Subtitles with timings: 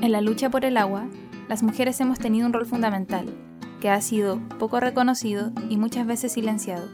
[0.00, 1.08] En la lucha por el agua,
[1.48, 3.26] las mujeres hemos tenido un rol fundamental,
[3.80, 6.86] que ha sido poco reconocido y muchas veces silenciado.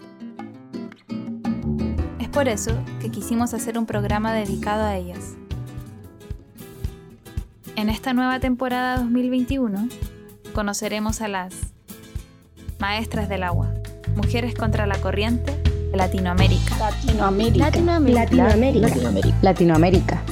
[2.19, 5.35] Es por eso que quisimos hacer un programa dedicado a ellas.
[7.77, 9.89] En esta nueva temporada 2021
[10.55, 11.55] conoceremos a las
[12.79, 13.75] Maestras del Agua,
[14.17, 15.53] Mujeres contra la Corriente
[15.91, 16.79] de Latinoamérica.
[16.79, 17.65] Latinoamérica.
[17.67, 18.25] Latinoamérica.
[18.25, 19.35] Latinoamérica.
[19.43, 20.23] Latinoamérica.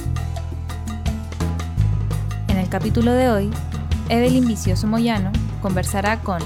[2.73, 3.51] Capítulo de hoy,
[4.09, 5.31] Evelyn Vicioso Moyano
[5.61, 6.39] conversará con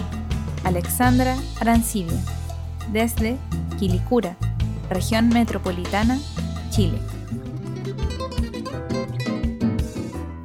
[0.65, 2.19] Alexandra Arancibia,
[2.91, 3.37] desde
[3.79, 4.35] Quilicura,
[4.89, 6.19] región metropolitana,
[6.69, 6.97] Chile.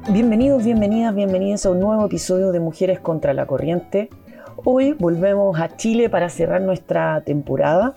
[0.09, 4.09] Bienvenidos, bienvenidas, bienvenidos a un nuevo episodio de Mujeres contra la Corriente.
[4.63, 7.93] Hoy volvemos a Chile para cerrar nuestra temporada.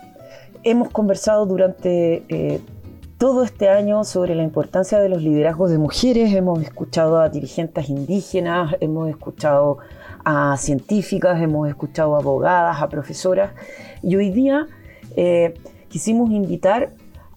[0.65, 2.61] Hemos conversado durante eh,
[3.19, 6.35] todo este año sobre la importancia de los liderazgos de mujeres.
[6.35, 9.79] Hemos escuchado a dirigentes indígenas, hemos escuchado
[10.25, 13.53] a científicas, hemos escuchado a abogadas, a profesoras.
[14.03, 14.67] Y hoy día
[15.17, 15.55] eh,
[15.89, 16.91] quisimos invitar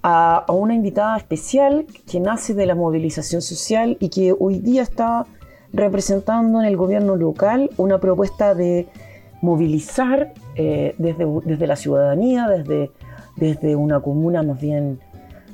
[0.03, 5.27] a, una invitada especial que nace de la movilización social y que hoy día está
[5.71, 8.87] representando en el gobierno local una propuesta de
[9.41, 12.91] movilizar eh, desde, desde, la ciudadanía, desde,
[13.37, 14.99] desde una comuna más bien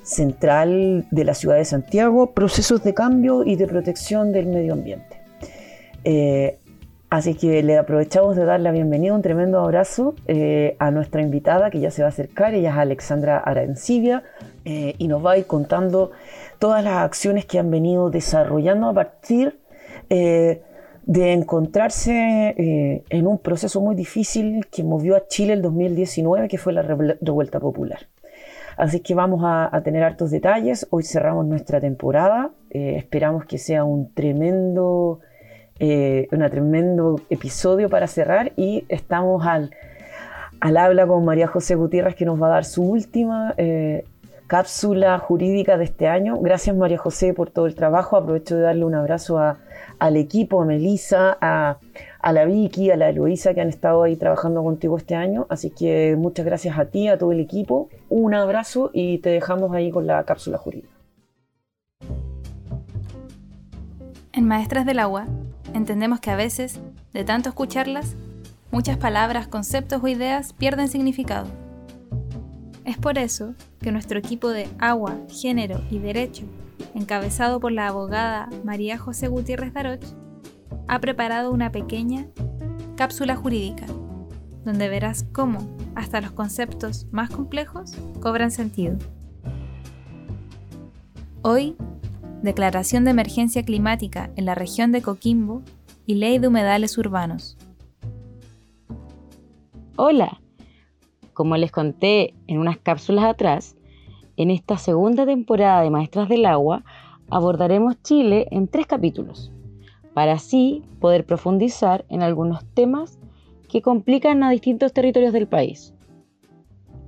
[0.06, 5.22] central de la ciudad de Santiago, procesos de cambio y de protección del medio ambiente.
[6.04, 6.60] Eh,
[7.10, 11.72] así que le aprovechamos de dar la bienvenida, un tremendo abrazo eh, a nuestra invitada
[11.72, 14.24] que ya se va a acercar, ella es Alexandra Arancibia,
[14.64, 16.12] eh, y nos va a ir contando
[16.60, 19.60] todas las acciones que han venido desarrollando a partir
[20.10, 20.62] eh,
[21.06, 26.58] de encontrarse eh, en un proceso muy difícil que movió a Chile el 2019, que
[26.58, 28.08] fue la revuelta popular.
[28.78, 30.88] Así que vamos a, tener hartos detalles.
[30.90, 32.52] Hoy cerramos nuestra temporada.
[32.70, 35.22] Eh, esperamos que sea un tremendo,
[35.80, 39.72] eh, tremendo episodio para cerrar y estamos al,
[40.60, 44.06] al habla con María José Gutiérrez que nos va a dar su última eh,
[44.48, 46.38] cápsula jurídica de este año.
[46.40, 48.18] Gracias María José por todo el trabajo.
[48.18, 49.40] Aprovecho de darle un abrazo
[50.00, 51.78] al equipo, a Melissa, a,
[52.20, 55.48] a, la Vicky, a la Eloisa que han estado ahí trabajando contigo este año.
[55.50, 57.90] Así que muchas gracias a ti, a todo el equipo.
[58.10, 60.90] Un abrazo y te dejamos ahí con la cápsula jurídica.
[64.32, 65.28] En Maestras del Agua
[65.74, 66.80] entendemos que a veces,
[67.14, 68.16] de tanto escucharlas,
[68.72, 71.65] muchas palabras, conceptos o ideas pierden significado.
[72.86, 76.46] Es por eso que nuestro equipo de Agua, Género y Derecho
[76.94, 80.06] encabezado por la abogada María José Gutiérrez Daroch,
[80.88, 82.28] ha preparado una pequeña
[82.96, 83.86] cápsula jurídica,
[84.64, 88.98] donde verás cómo hasta los conceptos más complejos cobran sentido.
[91.42, 91.76] Hoy,
[92.42, 95.64] declaración de emergencia climática en la región de Coquimbo
[96.06, 97.58] y ley de humedales urbanos.
[99.96, 100.40] Hola,
[101.36, 103.76] como les conté en unas cápsulas atrás,
[104.38, 106.84] en esta segunda temporada de Maestras del Agua
[107.30, 109.52] abordaremos Chile en tres capítulos,
[110.16, 113.20] para así poder profundizar en algunos temas
[113.70, 115.94] que complican a distintos territorios del país.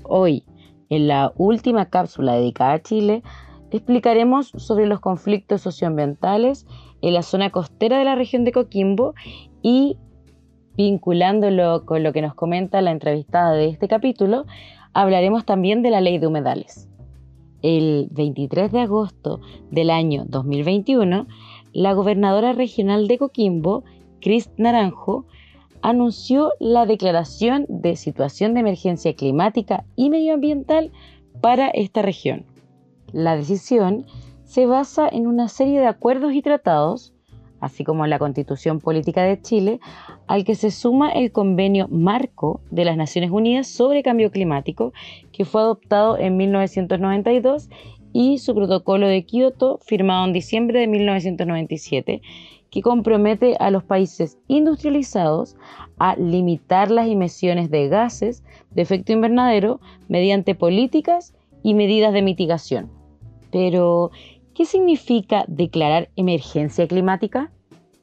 [0.04, 0.44] Hoy,
[0.90, 3.24] en la última cápsula dedicada a Chile,
[3.72, 6.66] explicaremos sobre los conflictos socioambientales
[7.02, 9.14] en la zona costera de la región de Coquimbo
[9.62, 9.98] y
[10.78, 14.46] vinculándolo con lo que nos comenta la entrevistada de este capítulo,
[14.94, 16.88] hablaremos también de la ley de humedales
[17.62, 21.28] el 23 de agosto del año 2021,
[21.74, 23.84] la gobernadora regional de Coquimbo,
[24.22, 25.26] Cris Naranjo,
[25.82, 30.92] anunció la declaración de situación de emergencia climática y medioambiental
[31.42, 32.46] para esta región.
[33.12, 34.06] La decisión
[34.44, 37.14] se basa en una serie de acuerdos y tratados
[37.59, 39.79] así como la Constitución Política de Chile,
[40.28, 44.94] al que se suma el Convenio Marco de las Naciones Unidas sobre Cambio Climático,
[45.31, 47.69] que fue adoptado en 1992,
[48.13, 52.22] y su protocolo de Kioto, firmado en diciembre de 1997,
[52.70, 55.55] que compromete a los países industrializados
[55.99, 61.34] a limitar las emisiones de gases de efecto invernadero mediante políticas
[61.64, 62.90] y medidas de mitigación.
[63.52, 64.11] Pero,
[64.58, 67.52] ¿Qué significa declarar emergencia climática?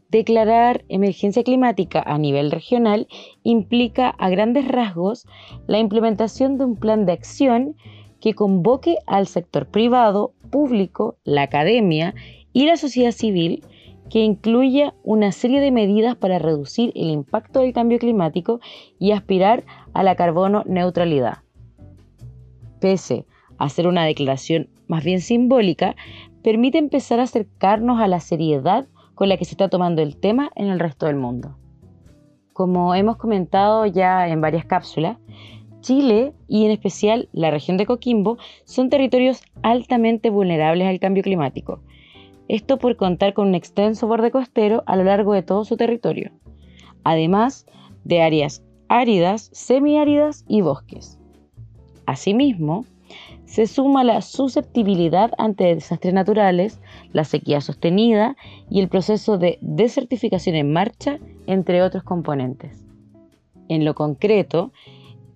[0.08, 3.08] Declarar emergencia climática a nivel regional
[3.42, 5.26] implica a grandes rasgos
[5.66, 7.74] la implementación de un plan de acción
[8.20, 12.14] que convoque al sector privado, público, la academia
[12.52, 13.64] y la sociedad civil
[14.08, 18.60] que incluya una serie de medidas para reducir el impacto del cambio climático
[19.00, 21.38] y aspirar a la carbono neutralidad.
[22.78, 23.24] Pese
[23.58, 25.96] a ser una declaración más bien simbólica,
[26.44, 30.50] permite empezar a acercarnos a la seriedad con la que se está tomando el tema
[30.54, 31.56] en el resto del mundo.
[32.52, 35.16] Como hemos comentado ya en varias cápsulas,
[35.80, 41.80] Chile y en especial la región de Coquimbo son territorios altamente vulnerables al cambio climático.
[42.46, 46.30] Esto por contar con un extenso borde costero a lo largo de todo su territorio,
[47.04, 47.66] además
[48.04, 51.18] de áreas áridas, semiáridas y bosques.
[52.04, 52.84] Asimismo,
[53.54, 56.80] se suma la susceptibilidad ante desastres naturales,
[57.12, 58.34] la sequía sostenida
[58.68, 62.84] y el proceso de desertificación en marcha, entre otros componentes.
[63.68, 64.72] En lo concreto,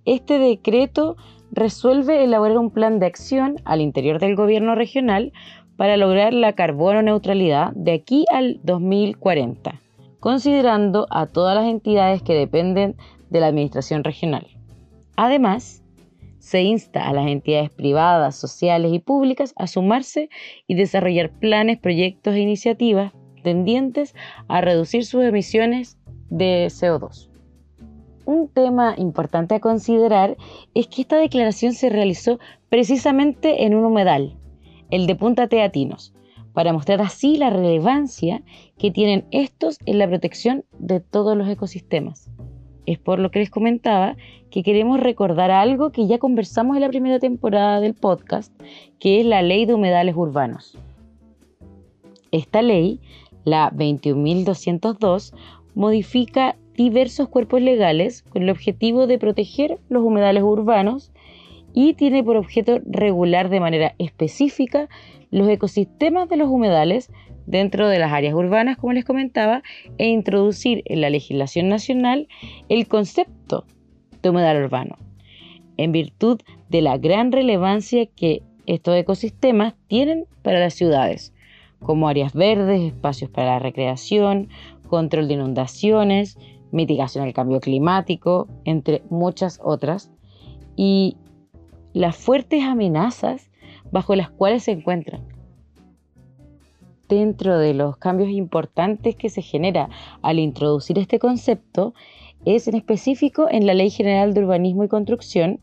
[0.03, 1.15] este decreto
[1.53, 5.31] resuelve elaborar un plan de acción al interior del gobierno regional
[5.77, 9.79] para lograr la carbono neutralidad de aquí al 2040,
[10.19, 12.97] considerando a todas las entidades que dependen
[13.29, 14.45] de la administración regional.
[15.15, 15.83] Además,
[16.39, 20.29] se insta a las entidades privadas, sociales y públicas a sumarse
[20.67, 23.13] y desarrollar planes, proyectos e iniciativas
[23.43, 24.15] tendientes
[24.47, 25.97] a reducir sus emisiones
[26.29, 27.29] de CO2
[28.29, 30.37] un tema importante a considerar
[30.75, 32.39] es que esta declaración se realizó
[32.69, 34.37] precisamente en un humedal,
[34.91, 36.13] el de Punta Teatinos,
[36.53, 38.43] para mostrar así la relevancia
[38.77, 42.29] que tienen estos en la protección de todos los ecosistemas.
[42.89, 44.17] Es por lo que les comentaba
[44.49, 48.51] que queremos recordar algo que ya conversamos en la primera temporada del podcast,
[48.97, 50.75] que es la ley de humedales urbanos.
[52.31, 52.99] Esta ley,
[53.45, 55.35] la 21.202,
[55.75, 61.11] modifica diversos cuerpos legales con el objetivo de proteger los humedales urbanos
[61.73, 64.89] y tiene por objeto regular de manera específica
[65.31, 67.11] los ecosistemas de los humedales
[67.45, 69.63] dentro de las áreas urbanas, como les comentaba,
[69.97, 72.27] e introducir en la legislación nacional
[72.69, 73.65] el concepto
[74.21, 74.97] de humedal urbano,
[75.77, 76.39] en virtud
[76.69, 81.33] de la gran relevancia que estos ecosistemas tienen para las ciudades,
[81.79, 84.49] como áreas verdes, espacios para la recreación,
[84.87, 86.37] control de inundaciones,
[86.71, 90.11] mitigación del cambio climático, entre muchas otras,
[90.75, 91.17] y
[91.93, 93.49] las fuertes amenazas
[93.91, 95.21] bajo las cuales se encuentran.
[97.07, 99.89] Dentro de los cambios importantes que se genera
[100.21, 101.93] al introducir este concepto
[102.45, 105.59] es en específico en la Ley General de Urbanismo y Construcción,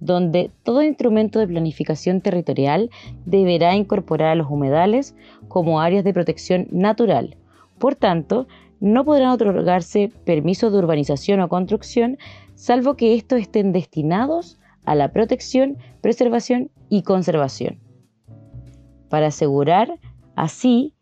[0.00, 2.90] donde todo instrumento de planificación territorial
[3.26, 5.14] deberá incorporar a los humedales
[5.48, 7.36] como áreas de protección natural.
[7.78, 8.46] Por tanto,
[8.80, 12.16] no podrán otorgarse permisos de urbanización o construcción,
[12.54, 17.78] salvo que estos estén destinados a la protección, preservación y conservación.
[19.10, 19.98] Para asegurar
[20.34, 20.94] así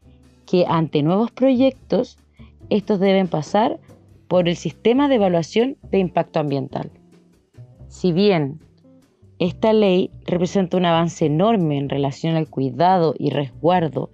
[0.45, 2.19] que ante nuevos proyectos,
[2.69, 3.79] estos deben pasar
[4.27, 6.91] por el sistema de evaluación de impacto ambiental.
[7.89, 8.59] Si bien
[9.39, 14.11] esta ley representa un avance enorme en relación al cuidado y resguardo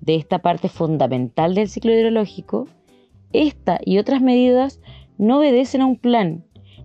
[0.00, 2.66] de esta parte fundamental del ciclo hidrológico,
[3.32, 4.80] esta y otras medidas
[5.18, 6.44] no obedecen a un plan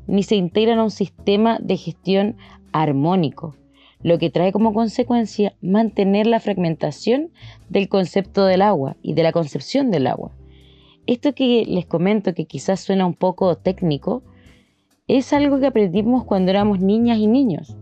[0.10, 2.36] ni se integran a un sistema de gestión
[2.72, 3.56] armónico,
[4.02, 7.30] lo que trae como consecuencia mantener la fragmentación
[7.70, 10.32] del concepto del agua y de la concepción del agua.
[11.06, 14.24] Esto que les comento que quizás suena un poco técnico,
[15.08, 17.76] es algo que aprendimos cuando éramos niñas y niños.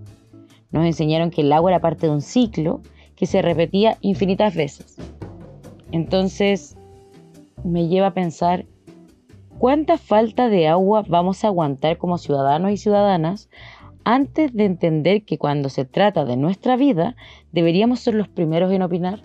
[0.72, 2.82] Nos enseñaron que el agua era parte de un ciclo
[3.16, 4.98] que se repetía infinitas veces.
[5.94, 6.78] Entonces,
[7.64, 8.66] me lleva a pensar
[9.58, 13.50] cuánta falta de agua vamos a aguantar como ciudadanos y ciudadanas
[14.04, 17.16] antes de entender que cuando se trata de nuestra vida
[17.52, 19.22] deberíamos ser los primeros en opinar.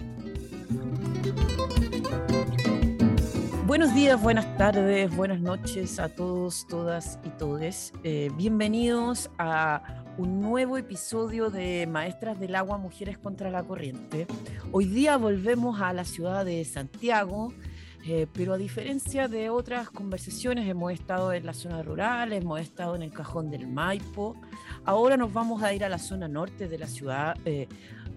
[3.67, 7.93] Buenos días, buenas tardes, buenas noches a todos, todas y todes.
[8.03, 14.27] Eh, bienvenidos a un nuevo episodio de Maestras del Agua, Mujeres contra la Corriente.
[14.73, 17.55] Hoy día volvemos a la ciudad de Santiago,
[18.05, 22.97] eh, pero a diferencia de otras conversaciones, hemos estado en la zona rural, hemos estado
[22.97, 24.35] en el cajón del Maipo.
[24.85, 27.69] Ahora nos vamos a ir a la zona norte de la ciudad, eh,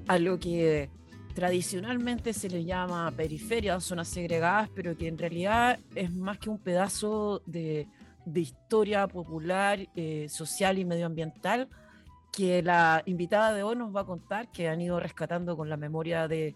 [0.07, 0.89] a lo que
[1.35, 6.57] tradicionalmente se le llama periferia, zonas segregadas, pero que en realidad es más que un
[6.57, 7.87] pedazo de,
[8.33, 11.69] historia popular, eh, social y medioambiental
[12.31, 15.77] que la invitada de hoy nos va a contar, que han ido rescatando con la
[15.77, 16.55] memoria de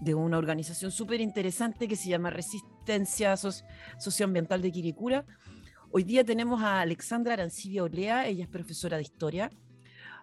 [0.00, 5.26] de una organización súper interesante que se llama Resistencia Socioambiental de Quiricura.
[5.90, 9.50] Hoy día tenemos a Alexandra Arancibia Olea, ella es profesora de historia.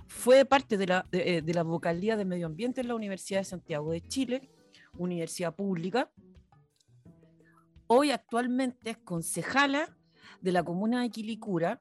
[0.08, 3.46] Fue parte de la, de, eh, la vocalía de medio ambiente en la Universidad de
[3.46, 4.50] Santiago de Chile,
[4.98, 6.12] universidad pública.
[7.88, 9.98] Hoy actualmente es concejala
[10.42, 11.80] de la comuna de Quilicura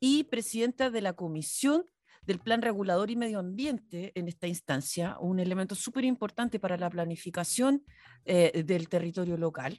[0.00, 1.84] y presidenta de la Comisión
[2.26, 6.90] del plan regulador y medio ambiente en esta instancia, un elemento súper importante para la
[6.90, 7.84] planificación
[8.24, 9.78] eh, del territorio local.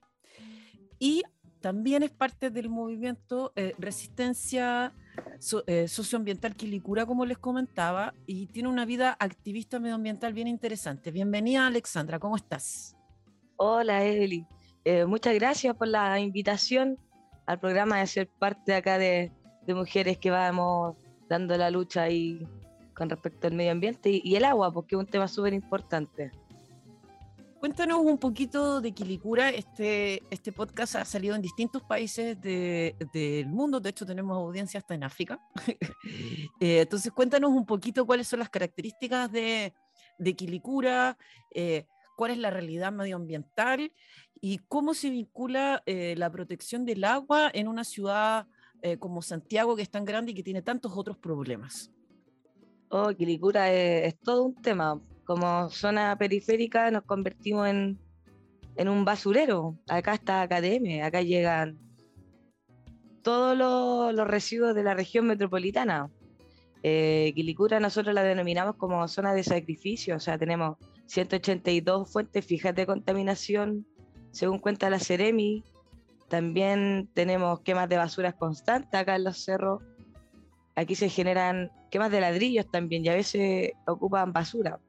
[0.99, 1.23] Y
[1.59, 4.93] también es parte del movimiento eh, Resistencia
[5.65, 11.11] eh, Socioambiental Quilicura, como les comentaba, y tiene una vida activista medioambiental bien interesante.
[11.11, 12.95] Bienvenida, Alexandra, ¿cómo estás?
[13.57, 14.45] Hola, Eli.
[14.85, 16.97] Eh, muchas gracias por la invitación
[17.45, 19.31] al programa de ser parte acá de,
[19.67, 20.95] mujeres que vamos
[21.29, 22.47] dando la lucha ahí
[22.93, 26.31] con respecto al medio ambiente y, y el agua, porque es un tema súper importante.
[27.59, 29.49] Cuéntanos un poquito de Quilicura.
[29.49, 33.79] Este, este podcast ha salido en distintos países del mundo.
[33.79, 35.39] De hecho, tenemos audiencia hasta en África.
[36.59, 39.73] Eh, entonces, cuéntanos un poquito cuáles son las características de,
[40.17, 41.15] de Quilicura,
[41.53, 43.91] eh, cuál es la realidad medioambiental
[44.41, 48.47] y cómo se vincula eh, la protección del agua en una ciudad
[48.99, 51.91] como Santiago, que es tan grande y que tiene tantos otros problemas.
[52.89, 57.99] Oh, Quilicura es todo un tema como zona periférica nos convertimos en,
[58.87, 59.77] un basurero.
[59.89, 61.77] Acá está Academia, acá llegan
[63.23, 66.09] todos los, residuos de la región metropolitana.
[66.81, 72.73] Eh, Quilicura nosotros la denominamos como zona de sacrificio, o sea, tenemos 182 fuentes fijas
[72.73, 73.85] de contaminación,
[74.31, 75.65] según cuenta la Ceremi.
[76.29, 79.81] También tenemos quemas de basuras constantes acá en los cerros.
[80.75, 84.79] Aquí se generan quemas de ladrillos también y a veces ocupan basura.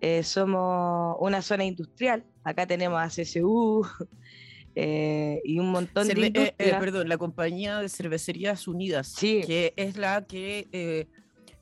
[0.00, 2.24] Eh, somos una zona industrial.
[2.44, 3.86] Acá tenemos a CSU
[4.74, 6.54] eh, y un montón de.
[6.58, 11.06] Eh, perdón, la compañía de cervecerías unidas, que es la que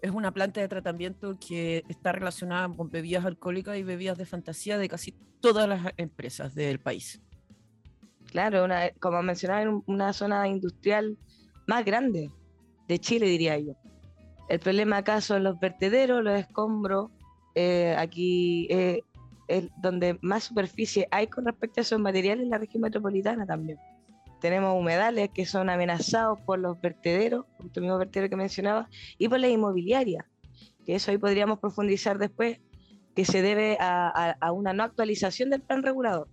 [0.00, 4.79] es una planta de tratamiento que está relacionada con bebidas alcohólicas y bebidas de fantasía
[4.79, 7.21] de casi todas las empresas del país.
[8.30, 11.16] Claro, una, como mencionaba, una zona industrial
[11.66, 12.30] más grande
[12.87, 13.75] de Chile, diría yo.
[14.49, 17.11] El problema acá son los vertederos, los escombros,
[17.54, 19.02] eh, aquí eh,
[19.47, 23.78] es donde más superficie hay con respecto a esos materiales en la región metropolitana también.
[24.40, 29.28] Tenemos humedales que son amenazados por los vertederos, por el mismo vertedero que mencionaba, y
[29.28, 30.26] por la inmobiliaria,
[30.87, 32.61] que eso ahí podríamos profundizar después,
[33.16, 36.28] que se debe a una no actualización del plan regulador.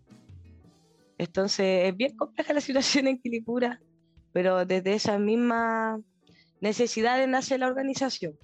[1.17, 3.81] Entonces es bien compleja la situación en Quilipura,
[4.33, 6.01] pero desde esas mismas
[6.61, 8.37] necesidades nace la organización.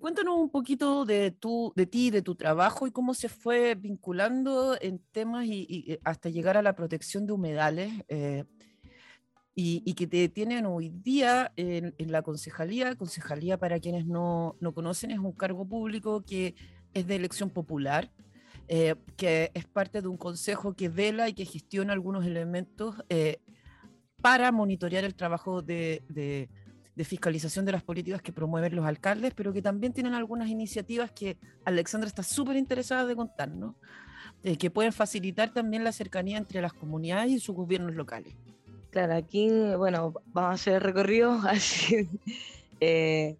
[0.00, 4.74] Cuéntanos un poquito de, tu, de ti, de tu trabajo y cómo se fue vinculando
[4.80, 8.44] en temas y, hasta llegar a la protección de humedales eh,
[9.54, 12.96] y, que te tienen hoy día en, la concejalía.
[12.96, 16.54] Concejalía, para quienes no, no, conocen, es un cargo público que
[16.94, 18.10] es de elección popular,
[18.70, 23.40] eh, que es parte de un consejo que vela y que gestiona algunos elementos eh,
[24.22, 26.48] para monitorear el trabajo de
[27.00, 31.10] de fiscalización de las políticas que promueven los alcaldes, pero que también tienen algunas iniciativas
[31.10, 33.74] que Alexandra está súper interesada de contarnos,
[34.42, 38.34] eh, que pueden facilitar también la cercanía entre las comunidades y sus gobiernos locales.
[38.90, 39.48] Claro, aquí,
[39.78, 42.06] bueno, vamos a hacer el recorrido así.
[42.80, 43.38] Eh,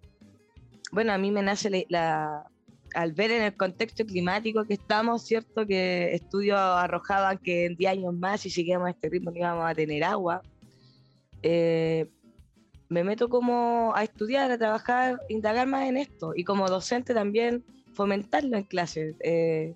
[0.91, 2.49] bueno, a mí me nace la,
[2.93, 5.65] al ver en el contexto climático que estamos, ¿cierto?
[5.65, 9.75] Que estudios arrojaban que en 10 años más, si seguíamos este ritmo, no íbamos a
[9.75, 10.41] tener agua.
[11.43, 12.07] Eh,
[12.89, 17.63] me meto como a estudiar, a trabajar, indagar más en esto y como docente también
[17.93, 19.75] fomentarlo en clases, eh,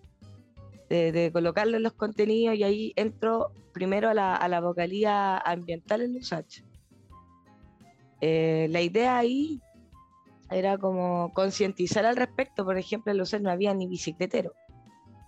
[0.90, 6.62] de, colocarlo en los contenidos y ahí entro primero a la, vocalía ambiental en Lusach.
[8.22, 9.62] Eh, la idea ahí
[10.52, 14.54] era como concientizar al respecto, por ejemplo en Lusach no había ni bicicletero.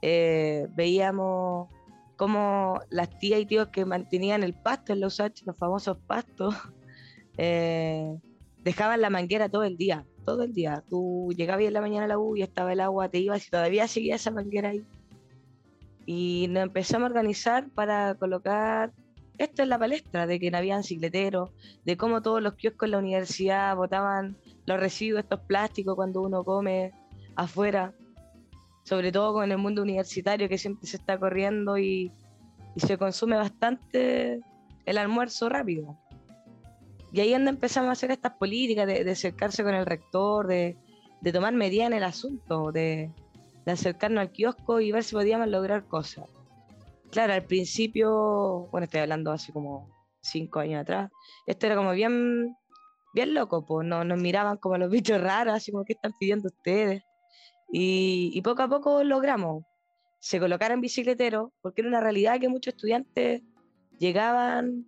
[0.02, 1.70] Eh, veíamos
[2.16, 6.56] como las tías y tíos que mantenían el pasto en Lusach, los famosos pastos,
[7.38, 8.18] eh,
[8.64, 10.84] dejaban la manguera todo el día, todo el día.
[10.90, 13.50] Tú llegabas en la mañana a la U y estaba el agua, te ibas y
[13.50, 14.84] todavía seguía esa manguera ahí.
[16.06, 18.94] Y nos empezamos a organizar para colocar
[19.38, 21.52] esto en la palestra, de que no habían cicleteros,
[21.86, 24.36] de cómo todos los kioscos en la universidad botaban
[24.68, 26.92] los residuos, estos plásticos cuando uno come
[27.36, 27.94] afuera,
[28.84, 32.12] sobre todo con el mundo universitario que siempre se está corriendo y,
[32.76, 34.40] y se consume bastante
[34.86, 35.98] el almuerzo rápido.
[37.12, 40.78] Y ahí donde empezamos a hacer estas políticas de, acercarse con el rector, de,
[41.34, 43.12] tomar medidas en el asunto, de,
[43.66, 46.30] acercarnos al kiosco y ver si podíamos lograr cosas.
[47.10, 49.90] Claro, al principio, bueno, estoy hablando hace como
[50.22, 51.10] cinco años atrás,
[51.46, 52.56] esto era como bien,
[53.18, 56.50] bien loco, pues no, nos miraban como los bichos raros, así como, ¿qué están pidiendo
[56.50, 57.04] ustedes?
[57.72, 59.64] Y, poco a poco logramos.
[60.20, 63.42] Se colocaron bicicleteros, porque era una realidad que muchos estudiantes
[63.98, 64.86] llegaban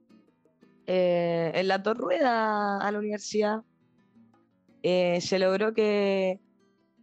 [0.85, 3.61] eh, en la torrueda a la universidad
[4.83, 6.39] eh, se logró que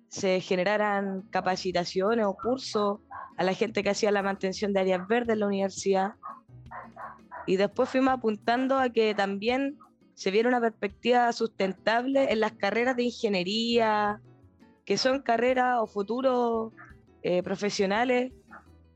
[0.08, 3.00] se generaran capacitaciones o cursos
[3.36, 6.14] a la gente que hacía la mantención de áreas verdes en la universidad.
[7.46, 9.76] Y después fuimos apuntando a que también
[10.16, 14.18] se viera una perspectiva sustentable en las carreras de ingeniería,
[14.86, 16.72] que son carreras o futuros
[17.22, 18.32] eh, profesionales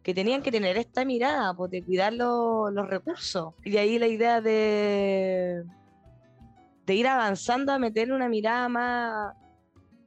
[0.02, 3.52] que tenían que tener esta mirada, pues, de cuidar los recursos.
[3.62, 5.62] Y ahí la idea de,
[6.86, 9.34] de ir avanzando a meter una mirada más,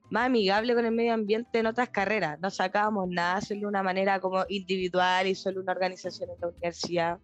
[0.10, 2.40] más amigable con el medio ambiente en otras carreras.
[2.40, 6.48] No sacábamos nada, hacerlo de una manera como individual y solo una organización en la
[6.48, 7.20] universidad,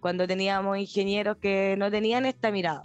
[0.00, 2.82] cuando teníamos ingenieros que no tenían esta mirada.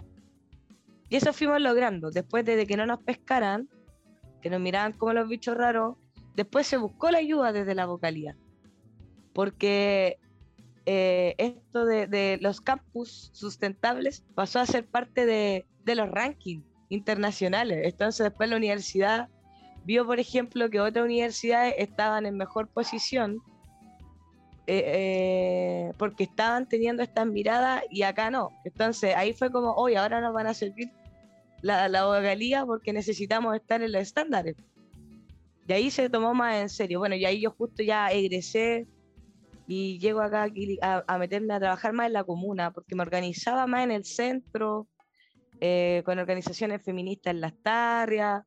[1.12, 2.10] Y eso fuimos logrando.
[2.10, 3.68] Después de que no nos pescaran,
[4.40, 5.98] que nos miraban como los bichos raros,
[6.34, 8.34] después se buscó la ayuda desde la vocalía.
[9.34, 10.18] Porque
[10.86, 17.80] eh, esto de, los campus sustentables pasó a ser parte de, los rankings internacionales.
[17.84, 19.28] Entonces después la universidad
[19.84, 23.42] vio, por ejemplo, que otras universidades estaban en mejor posición
[24.66, 28.48] eh, eh, porque estaban teniendo estas miradas y acá no.
[28.64, 30.90] Entonces ahí fue como, hoy ahora nos van a servir
[31.62, 34.56] la, la porque necesitamos estar en los estándares.
[35.66, 36.98] Y ahí se tomó más en serio.
[36.98, 38.86] Bueno, y ahí yo justo ya egresé
[39.66, 40.48] y llego acá
[41.06, 44.88] a, meterme a trabajar más en la comuna, porque me organizaba más en el centro,
[45.60, 48.42] eh, con organizaciones feministas en las tarrias,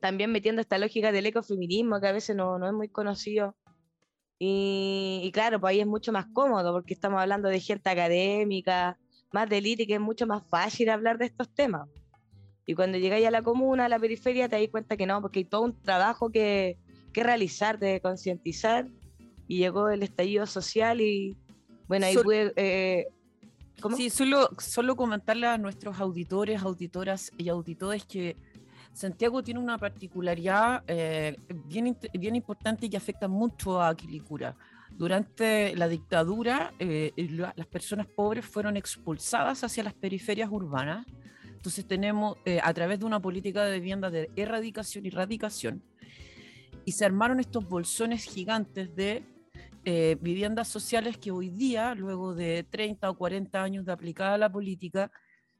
[0.00, 3.56] también metiendo esta lógica del ecofeminismo que a veces no, no es muy conocido.
[4.38, 8.98] Y, y, claro, pues ahí es mucho más cómodo porque estamos hablando de gente académica,
[9.32, 11.88] más de élite, que es mucho más fácil hablar de estos temas.
[12.66, 15.40] Y cuando llegáis a la comuna, a la periferia, te das cuenta que no, porque
[15.40, 16.78] hay todo un trabajo que,
[17.12, 18.88] que realizar, de concientizar.
[19.48, 21.36] Y llegó el estallido social y,
[21.88, 22.52] bueno, ahí pude...
[22.56, 23.06] Eh,
[23.96, 28.36] Sí, solo, solo comentarle a nuestros auditores, auditoras y auditores que
[28.92, 31.36] Santiago tiene una particularidad eh,
[31.66, 34.54] bien, bien importante y que afecta mucho a Quilicura.
[34.96, 37.12] Durante la dictadura, eh,
[37.56, 41.06] las personas pobres fueron expulsadas hacia las periferias urbanas.
[41.44, 45.82] Entonces tenemos, eh, a través de una política de vivienda de erradicación y radicación,
[46.84, 49.24] y se armaron estos bolsones gigantes de
[49.84, 54.50] eh, viviendas sociales que hoy día, luego de 30 o 40 años de aplicada la
[54.50, 55.10] política,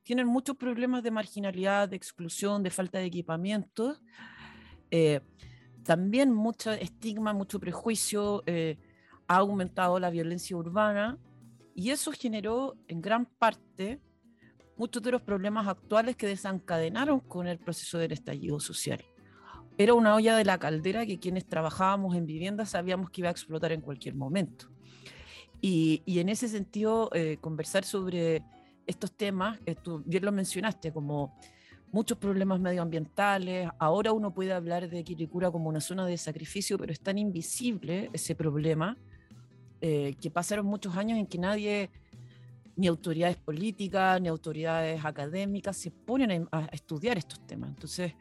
[0.02, 3.98] tienen muchos problemas de marginalidad, de exclusión, de falta de equipamiento.
[5.84, 8.42] también mucho estigma, mucho prejuicio
[9.32, 11.18] ha aumentado la violencia urbana
[11.74, 13.98] y eso generó en gran parte
[14.76, 19.02] muchos de los problemas actuales que desencadenaron con el proceso del estallido social.
[19.78, 23.32] Era una olla de la caldera que quienes trabajábamos en vivienda sabíamos que iba a
[23.32, 24.68] explotar en cualquier momento.
[25.62, 28.42] Y, y en ese sentido, eh, conversar sobre
[28.86, 31.38] estos temas, eh, tú bien lo mencionaste, como
[31.90, 33.70] muchos problemas medioambientales.
[33.78, 38.10] Ahora uno puede hablar de Quilicura como una zona de sacrificio, pero es tan invisible
[38.12, 38.98] ese problema
[39.84, 41.90] eh, que pasaron muchos años en que nadie,
[42.76, 47.70] ni autoridades políticas, ni autoridades académicas, se ponen a, estudiar estos temas.
[47.70, 48.14] Entonces,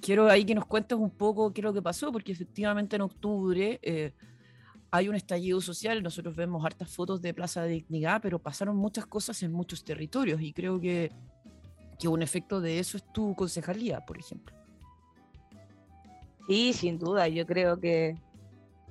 [0.00, 3.02] quiero ahí que nos cuentes un poco qué es lo que pasó, porque efectivamente en
[3.02, 4.12] octubre eh,
[4.92, 9.04] hay un estallido social, nosotros vemos hartas fotos de Plaza de Dignidad, pero pasaron muchas
[9.06, 11.10] cosas en muchos territorios y creo que,
[11.98, 14.54] que un efecto de eso es tu concejalía, por ejemplo.
[16.46, 18.14] Sí, sin duda, yo creo que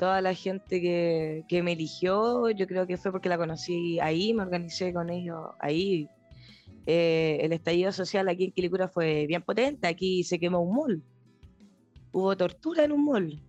[0.01, 4.33] toda la gente que, que, me eligió, yo creo que fue porque la conocí ahí,
[4.33, 6.09] me organicé con ellos ahí.
[6.87, 11.03] Eh, el estallido social aquí en Quilicura fue bien potente, aquí se quemó un mall,
[12.11, 13.43] hubo tortura en un mall,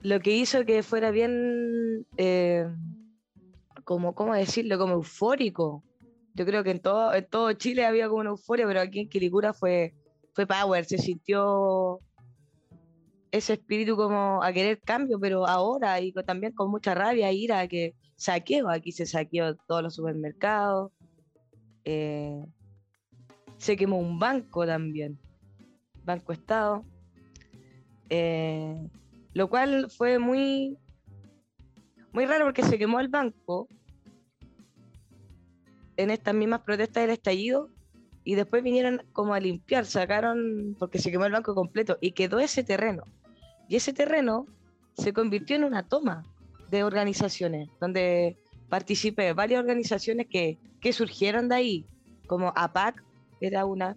[0.00, 2.66] lo que hizo que fuera bien, eh,
[3.84, 5.84] como, ¿cómo decirlo?, como eufórico.
[6.32, 9.10] Yo creo que en todo, en todo Chile había como una euforia, pero aquí en
[9.10, 9.94] Quilicura fue,
[10.32, 12.00] fue power, se sintió
[13.36, 17.94] ese espíritu como a querer cambio, pero ahora y también con mucha rabia, ira, que
[18.16, 20.92] saqueo, aquí se saqueó todos los supermercados,
[21.84, 22.44] eh,
[23.58, 25.18] se quemó un banco también,
[26.04, 26.84] Banco Estado,
[28.08, 28.88] eh,
[29.32, 30.78] lo cual fue muy,
[32.12, 33.68] muy raro porque se quemó el banco
[35.96, 37.70] en estas mismas protestas del estallido
[38.24, 42.40] y después vinieron como a limpiar, sacaron, porque se quemó el banco completo y quedó
[42.40, 43.04] ese terreno.
[43.68, 44.46] Y ese terreno
[44.94, 46.24] se convirtió en una toma
[46.70, 48.36] de organizaciones, donde
[48.68, 51.86] participé varias organizaciones que, que surgieron de ahí,
[52.26, 53.02] como APAC,
[53.40, 53.96] era una,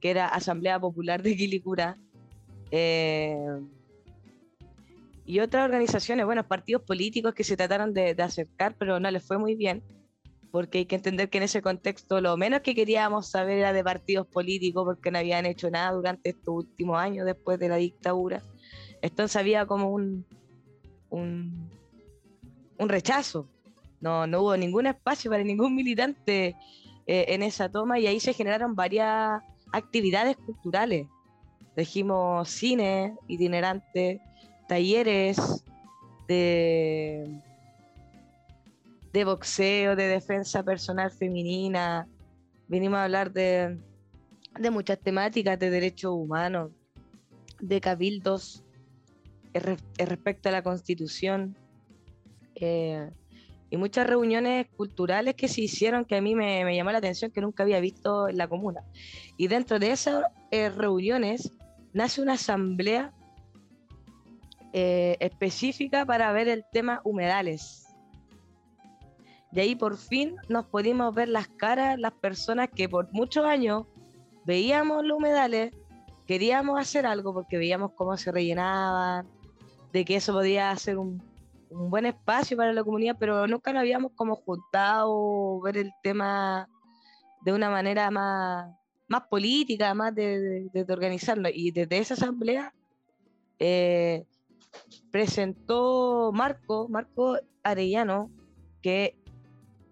[0.00, 1.98] que era Asamblea Popular de Quilicura,
[2.70, 3.36] eh,
[5.26, 9.24] y otras organizaciones, bueno, partidos políticos que se trataron de, de, acercar, pero no les
[9.24, 9.82] fue muy bien.
[10.54, 13.82] Porque hay que entender que en ese contexto lo menos que queríamos saber era de
[13.82, 18.40] partidos políticos, porque no habían hecho nada durante estos últimos años después de la dictadura.
[19.02, 20.24] Entonces había como un,
[21.10, 21.68] un,
[22.78, 23.48] rechazo.
[24.00, 26.54] No, no hubo ningún espacio para ningún militante
[27.08, 31.08] eh, en esa toma y ahí se generaron varias actividades culturales.
[31.76, 34.20] Dijimos cine itinerante,
[34.68, 35.64] talleres
[36.28, 37.42] de
[39.14, 42.08] de boxeo, de defensa personal femenina.
[42.66, 43.78] Vinimos a hablar de,
[44.72, 46.72] muchas temáticas de derechos humanos,
[47.60, 48.64] de cabildos
[49.96, 51.56] respecto a la constitución.
[52.56, 53.08] Eh,
[53.70, 57.40] y muchas reuniones culturales que se hicieron que a mí me, llamó la atención que
[57.40, 58.82] nunca había visto en la comuna.
[59.36, 61.52] Y dentro de esas eh, reuniones
[61.92, 63.12] nace una asamblea
[64.72, 67.83] eh, específica para ver el tema humedales.
[69.54, 73.84] Y ahí por fin nos pudimos ver las caras, las personas que por muchos años
[74.44, 75.72] veíamos los humedales,
[76.26, 79.28] queríamos hacer algo porque veíamos cómo se rellenaban,
[79.92, 81.22] de que eso podía ser un,
[81.70, 86.68] buen espacio para la comunidad, pero nunca nos habíamos como juntado, ver el tema
[87.42, 88.72] de una manera más,
[89.06, 91.48] más política, más de, organizarlo.
[91.52, 92.72] Y desde esa asamblea
[93.58, 94.24] eh,
[95.10, 98.30] presentó Marco, Marco Arellano,
[98.82, 99.16] que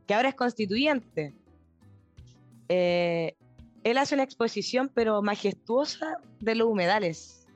[0.06, 1.34] que ahora es constituyente.
[2.68, 3.34] Eh,
[3.84, 7.46] él hace una exposición, pero majestuosa, de los humedales.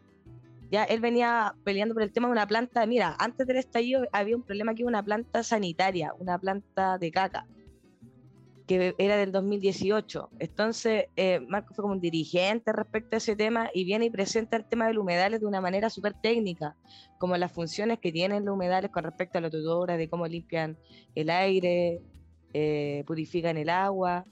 [0.71, 2.85] Ya él venía peleando por el tema de una planta.
[2.87, 7.47] Mira, antes del estallido había un problema aquí, una planta sanitaria, una planta de caca,
[8.67, 10.31] que era del 2018.
[10.41, 14.57] Entonces, eh, Marco fue como un dirigente respecto a ese tema y viene y presenta
[14.57, 16.75] el tema de los humedales de una manera súper técnica,
[17.19, 20.77] como las funciones que tienen los humedales con respecto a la tutora, de cómo limpian
[21.15, 22.03] el aire,
[22.59, 24.25] eh, purifican el agua.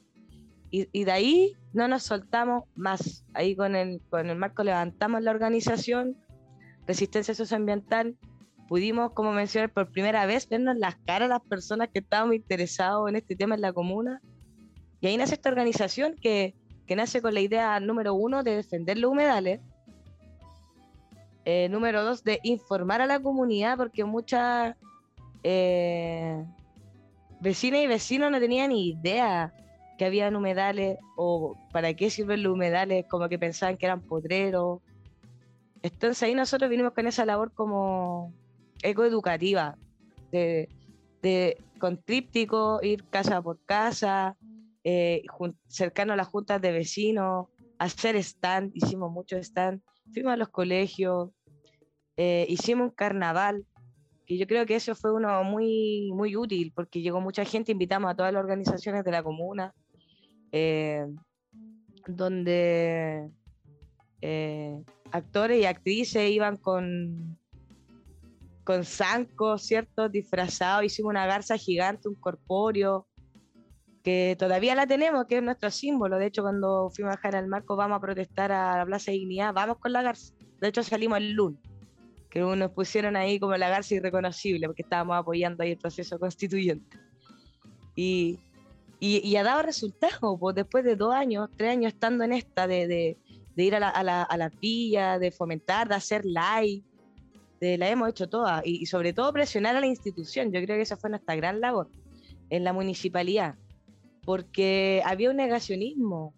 [0.70, 3.22] Y, de ahí no nos soltamos más.
[3.34, 6.16] Ahí con el, con el marco levantamos la organización,
[6.86, 8.16] Resistencia Socioambiental.
[8.66, 13.10] Pudimos, como mencioné, por primera vez vernos las caras a las personas que estábamos interesados
[13.10, 14.22] en este tema en la comuna.
[15.02, 16.54] Y ahí nace esta organización que,
[16.86, 19.60] que nace con la idea número uno de defender los humedales.
[21.44, 24.76] Eh, número dos, de informar a la comunidad, porque muchas
[25.42, 26.42] eh,
[27.40, 29.52] vecinas y vecinos no tenían ni idea
[29.98, 34.80] que habían humedales o para qué sirven los humedales, como que pensaban que eran potreros.
[35.82, 38.32] Entonces ahí nosotros vinimos con esa labor como
[38.82, 39.76] ecoeducativa,
[40.32, 40.68] de,
[41.22, 44.36] de con tríptico, ir casa por casa,
[44.82, 45.22] eh,
[45.68, 47.46] cercano a las juntas de vecinos,
[47.78, 49.80] hacer stand, hicimos mucho stand,
[50.12, 51.30] fuimos a los colegios,
[52.16, 53.66] eh, hicimos un carnaval,
[54.26, 58.10] que yo creo que eso fue uno muy, muy útil porque llegó mucha gente, invitamos
[58.10, 59.74] a todas las organizaciones de la comuna,
[60.52, 61.06] eh,
[62.06, 63.28] donde
[64.22, 67.38] eh, actores y actrices iban con,
[68.64, 70.08] con zancos, ¿cierto?
[70.08, 73.06] Disfrazados, hicimos una garza gigante, un corpóreo,
[74.02, 76.18] que todavía la tenemos, que es nuestro símbolo.
[76.18, 79.18] De hecho, cuando fuimos a bajar al marco, vamos a protestar a la Plaza de
[79.18, 80.34] Dignidad, vamos con la garza.
[80.60, 81.73] De hecho, salimos el lunes
[82.34, 86.98] que nos pusieron ahí como la garza irreconocible, porque estábamos apoyando ahí el proceso constituyente.
[87.94, 88.40] Y,
[88.98, 92.88] y, ha dado resultados, pues después de dos años, tres años estando en esta, de,
[92.88, 96.82] de, ir a la, a, la, a la villa, de fomentar, de hacer live,
[97.60, 100.76] de, la hemos hecho todas, y, y, sobre todo presionar a la institución, yo creo
[100.76, 101.88] que esa fue nuestra gran labor
[102.50, 103.54] en la municipalidad,
[104.24, 106.34] porque había un negacionismo.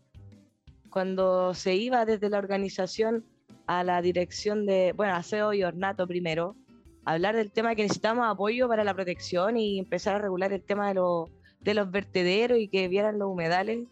[0.91, 3.25] Cuando se iba desde la organización
[3.67, 6.57] a la dirección de, bueno, aseo y ornato primero,
[7.05, 10.63] hablar del tema de que necesitamos apoyo para la protección y empezar a regular el
[10.63, 13.87] tema de, los de los vertederos y que vieran los humedales.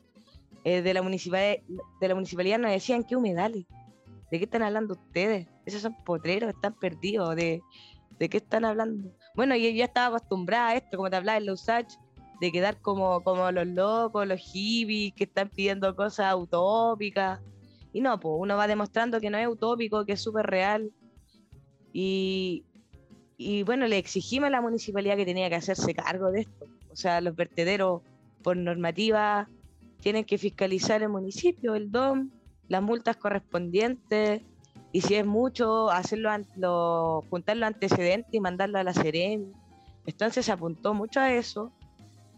[0.67, 1.59] Eh, de, la municipalidad,
[2.01, 3.67] de la municipalidad nos decían, ¿qué humedales?
[4.31, 5.47] ¿De qué están hablando ustedes?
[5.67, 7.37] Esos son potreros, están perdidos.
[7.37, 7.61] ¿De,
[8.19, 9.11] de qué están hablando?
[9.35, 11.67] Bueno, yo ya estaba acostumbrada a esto, como te hablaba en los
[12.41, 17.41] de quedar como, como los locos, los hippies que están pidiendo cosas utópicas.
[17.94, 20.90] Y no, pues uno va demostrando que no es utópico, que es súper real.
[21.92, 22.64] Y,
[23.38, 26.66] y bueno, le exigimos a la municipalidad que tenía que hacerse cargo de esto.
[26.90, 28.02] O sea, los vertederos
[28.42, 29.48] por normativa
[30.00, 32.30] tienen que fiscalizar el municipio, el DOM,
[32.68, 34.42] las multas correspondientes
[34.92, 39.52] y si es mucho, hacerlo, lo, juntar los antecedentes y mandarlo a la Seremi.
[40.07, 41.72] Entonces se apuntó mucho a eso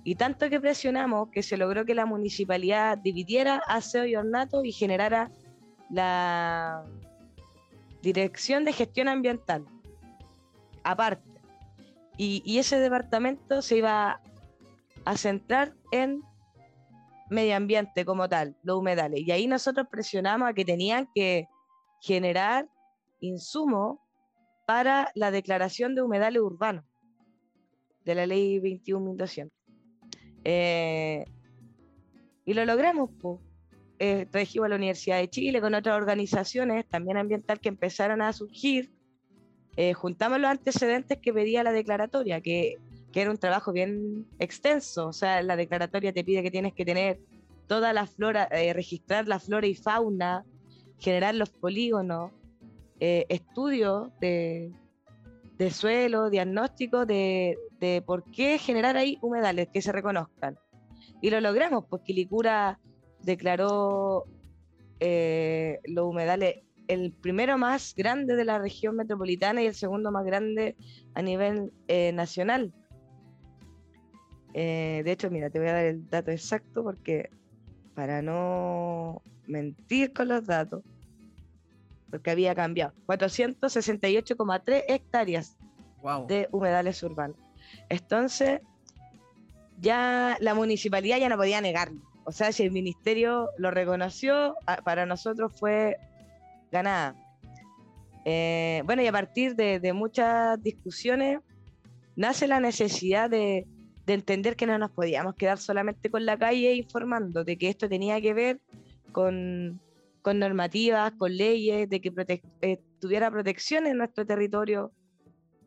[0.05, 4.71] y tanto que presionamos que se logró que la municipalidad dividiera aseo y ornato y
[4.71, 5.31] generara
[5.91, 6.85] la
[8.03, 9.09] Dirección de Gestión
[15.05, 16.23] a centrar en
[17.31, 19.21] medio ambiente como tal, los humedales.
[19.21, 21.49] Y ahí nosotros presionamos a que tenían que
[22.01, 22.69] generar
[23.21, 23.99] insumos
[24.67, 26.85] para la declaración de humedales urbanos
[28.05, 29.51] de la ley 21.200.
[30.45, 31.25] Eh,
[32.45, 33.41] y lo logramos, pues.
[33.99, 38.33] Eh, trajimos a la Universidad de Chile con otras organizaciones también ambiental que empezaron a
[38.33, 38.93] surgir.
[39.77, 42.79] Eh, juntamos los antecedentes que pedía la declaratoria, que,
[43.13, 45.09] que, era un trabajo bien extenso.
[45.09, 47.21] O sea, la declaratoria te pide que tienes que tener
[47.67, 50.45] toda la flora, eh, registrar la flora y fauna,
[50.99, 52.33] generar los polígonos,
[53.01, 54.73] eh, estudios de,
[55.59, 60.59] de, suelo, diagnóstico de, de, por qué generar ahí humedales que se reconozcan.
[61.21, 62.79] Y lo logramos, porque Licura
[63.27, 64.25] declaró
[65.01, 70.25] eh, los humedales el primero más grande de la región metropolitana y el segundo más
[70.25, 70.77] grande
[71.15, 72.73] a nivel eh, nacional.
[74.55, 77.29] Eh, de hecho, mira, te voy a dar el dato exacto porque
[77.95, 80.85] para no mentir con los datos,
[82.09, 85.57] porque había cambiado, 468,3 hectáreas
[86.29, 87.37] de humedales urbanos.
[87.89, 88.61] Entonces,
[89.81, 92.01] ya la municipalidad ya no podía negarlo.
[92.27, 95.97] O sea, si el ministerio lo reconoció, para nosotros fue
[96.73, 97.15] ganada.
[98.25, 101.39] Eh, bueno, y a partir de, muchas discusiones
[102.17, 103.65] nace la necesidad de,
[104.09, 108.21] entender que no nos podíamos quedar solamente con la calle informando de que esto tenía
[108.21, 108.61] que ver
[109.13, 109.81] con,
[110.25, 112.13] normativas, con leyes, de que
[112.61, 114.91] eh, tuviera protección en nuestro territorio.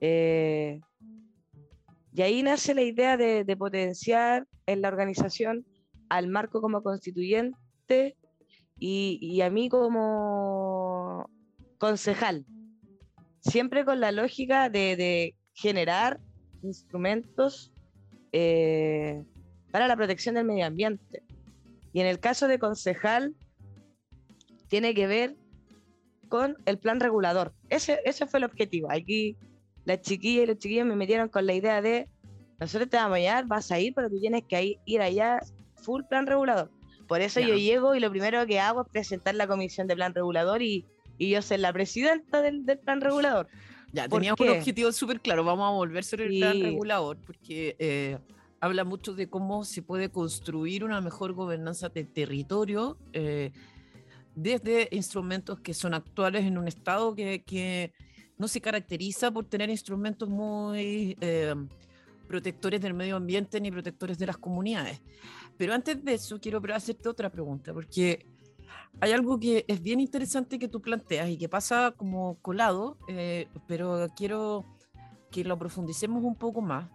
[0.02, 0.82] Eh,
[2.14, 5.66] y ahí nace la idea de, potenciar en la organización
[6.10, 8.18] al marco como constituyente
[8.78, 11.30] y, a mí como
[11.78, 12.46] concejal,
[13.42, 16.22] siempre con la lógica de, generar
[16.64, 17.74] instrumentos
[18.32, 19.26] eh,
[19.72, 21.24] para la protección del medio ambiente.
[21.92, 23.36] Y en el caso de concejal,
[24.70, 25.36] tiene que ver
[26.30, 27.54] con el plan regulador.
[27.68, 28.88] Ese, ese fue el objetivo.
[28.90, 29.36] Aquí
[29.84, 32.08] las chiquillas y los chiquillos me metieron con la idea de,
[32.58, 35.42] nosotros te vamos a llevar, vas a ir, pero tú tienes que ir allá
[35.80, 36.70] full plan regulador.
[37.08, 40.14] Por eso yo llego y lo primero que hago es presentar la comisión de plan
[40.14, 40.86] regulador y,
[41.18, 43.48] y yo ser la presidenta del, del plan regulador.
[43.92, 48.20] Ya, teníamos un objetivo súper claro, vamos a volver sobre el plan regulador, porque eh,
[48.60, 53.52] habla mucho de cómo se puede construir una mejor gobernanza de territorio eh,
[54.36, 57.92] desde instrumentos que son actuales en un Estado que, que
[58.38, 61.18] no se caracteriza por tener instrumentos muy...
[61.22, 61.56] Eh,
[62.28, 65.02] protectores del medio ambiente ni protectores de las comunidades.
[65.60, 68.26] Pero antes de eso, quiero hacerte otra pregunta, porque
[69.02, 73.50] hay algo que es bien interesante que tú planteas y que pasa como colado, eh,
[73.68, 74.64] pero quiero
[75.30, 76.90] que lo profundicemos un poco más.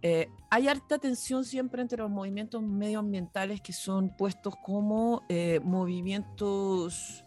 [0.00, 7.22] Eh, hay harta tensión siempre entre los movimientos medioambientales que son puestos como eh, movimientos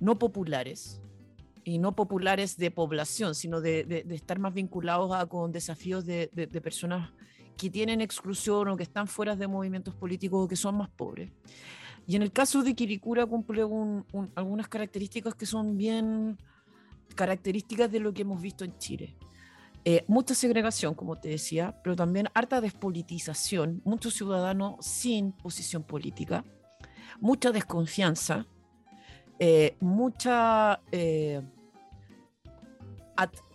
[0.00, 1.02] no populares,
[1.62, 6.28] y no populares de población, sino de, estar más vinculados a, con desafíos de,
[6.62, 7.10] personas
[7.62, 11.30] que tienen exclusión o que están fuera de movimientos políticos o que son más pobres.
[12.08, 13.62] Y en el caso de Kirikura cumple
[14.34, 16.38] algunas características que son bien
[17.14, 19.16] características de lo que hemos visto en Chile.
[19.84, 26.44] Eh, mucha segregación, como te decía, pero también harta despolitización, muchos ciudadanos sin posición política,
[27.20, 28.44] mucha desconfianza,
[29.38, 31.42] eh, mucha eh,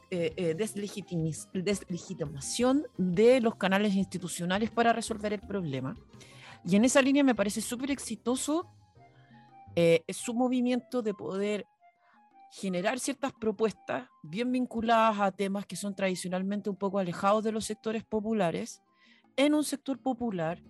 [0.09, 5.97] eh, deslegitimación de los canales institucionales para resolver el problema.
[6.65, 8.71] Y en esa línea me parece súper exitoso
[10.09, 11.67] su movimiento de poder
[12.51, 17.65] generar ciertas propuestas bien vinculadas a temas que son tradicionalmente un poco alejados de los
[17.65, 18.81] sectores populares,
[19.35, 20.61] en un sector popular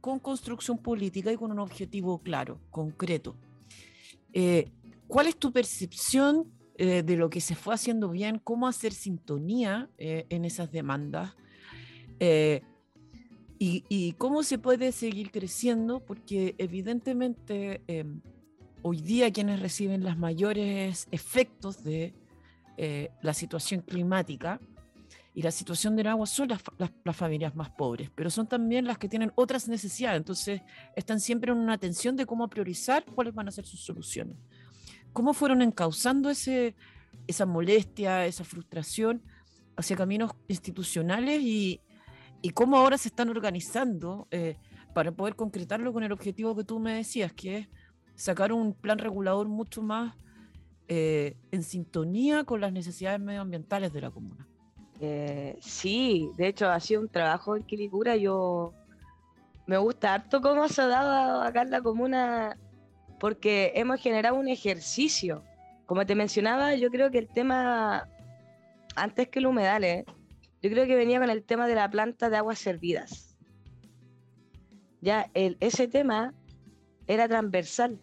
[0.00, 3.36] con construcción política y con un objetivo claro, concreto.
[4.32, 4.70] Eh,
[5.06, 8.38] ¿Cuál es tu percepción eh, de lo que se fue haciendo bien?
[8.38, 11.34] ¿Cómo hacer sintonía eh, en esas demandas?
[13.58, 16.00] Y, cómo se puede seguir creciendo?
[16.00, 18.20] Porque evidentemente em,
[18.82, 22.14] hoy día quienes reciben los mayores efectos de
[23.22, 24.60] la situación climática
[25.36, 26.62] y la situación del agua son las,
[27.04, 30.62] las, familias más pobres, pero son también las que tienen otras necesidades, entonces
[30.96, 34.34] están siempre en una tensión de cómo priorizar cuáles van a ser sus soluciones.
[35.16, 36.74] ¿Cómo fueron encauzando ese,
[37.26, 39.22] esa molestia, esa frustración
[39.74, 41.80] hacia caminos institucionales y,
[42.42, 44.58] y cómo ahora se están organizando eh,
[44.92, 47.68] para poder concretarlo con el objetivo que tú me decías, que es
[48.14, 50.14] sacar un plan regulador mucho más
[50.86, 54.46] eh, en sintonía con las necesidades medioambientales de la comuna?
[55.00, 58.16] Eh, sí, de hecho ha sido un trabajo en Quilicura.
[58.16, 58.74] Yo
[59.66, 62.58] me gusta harto cómo se ha dado acá en la comuna
[63.18, 65.42] porque hemos generado un ejercicio.
[65.86, 68.08] Como te mencionaba, yo creo que el tema,
[68.94, 70.04] antes que el humedal, ¿eh?
[70.62, 73.36] yo creo que venía con el tema de la planta de aguas servidas.
[75.00, 76.34] Ya ese tema
[77.06, 78.00] era transversal,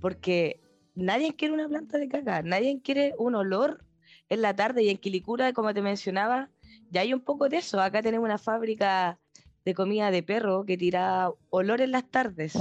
[0.00, 0.60] porque
[0.94, 3.84] nadie quiere una planta de caca, nadie quiere un olor
[4.28, 6.48] en la tarde y en Quilicura, como te mencionaba,
[6.90, 7.80] ya hay un poco de eso.
[7.80, 9.18] Acá tenemos una fábrica
[9.64, 12.54] de comida de perro que tira olor en las tardes.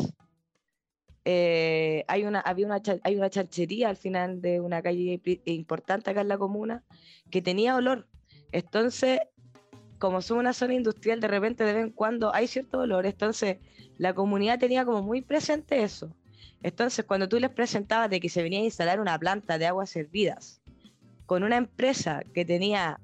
[1.27, 6.21] Eh, hay, una, había una, hay una chanchería al final de una calle importante acá
[6.21, 6.83] en la comuna
[7.31, 8.07] que tenía olor.
[8.51, 9.19] Entonces,
[9.97, 13.05] como somos una zona industrial, de repente de vez en cuando hay cierto olor.
[13.05, 13.57] Entonces,
[13.97, 16.15] la comunidad tenía como muy presente eso.
[16.61, 19.89] Entonces, cuando tú les presentabas de que se venía a instalar una planta de aguas
[19.89, 20.61] servidas
[21.25, 22.99] con una empresa que tenía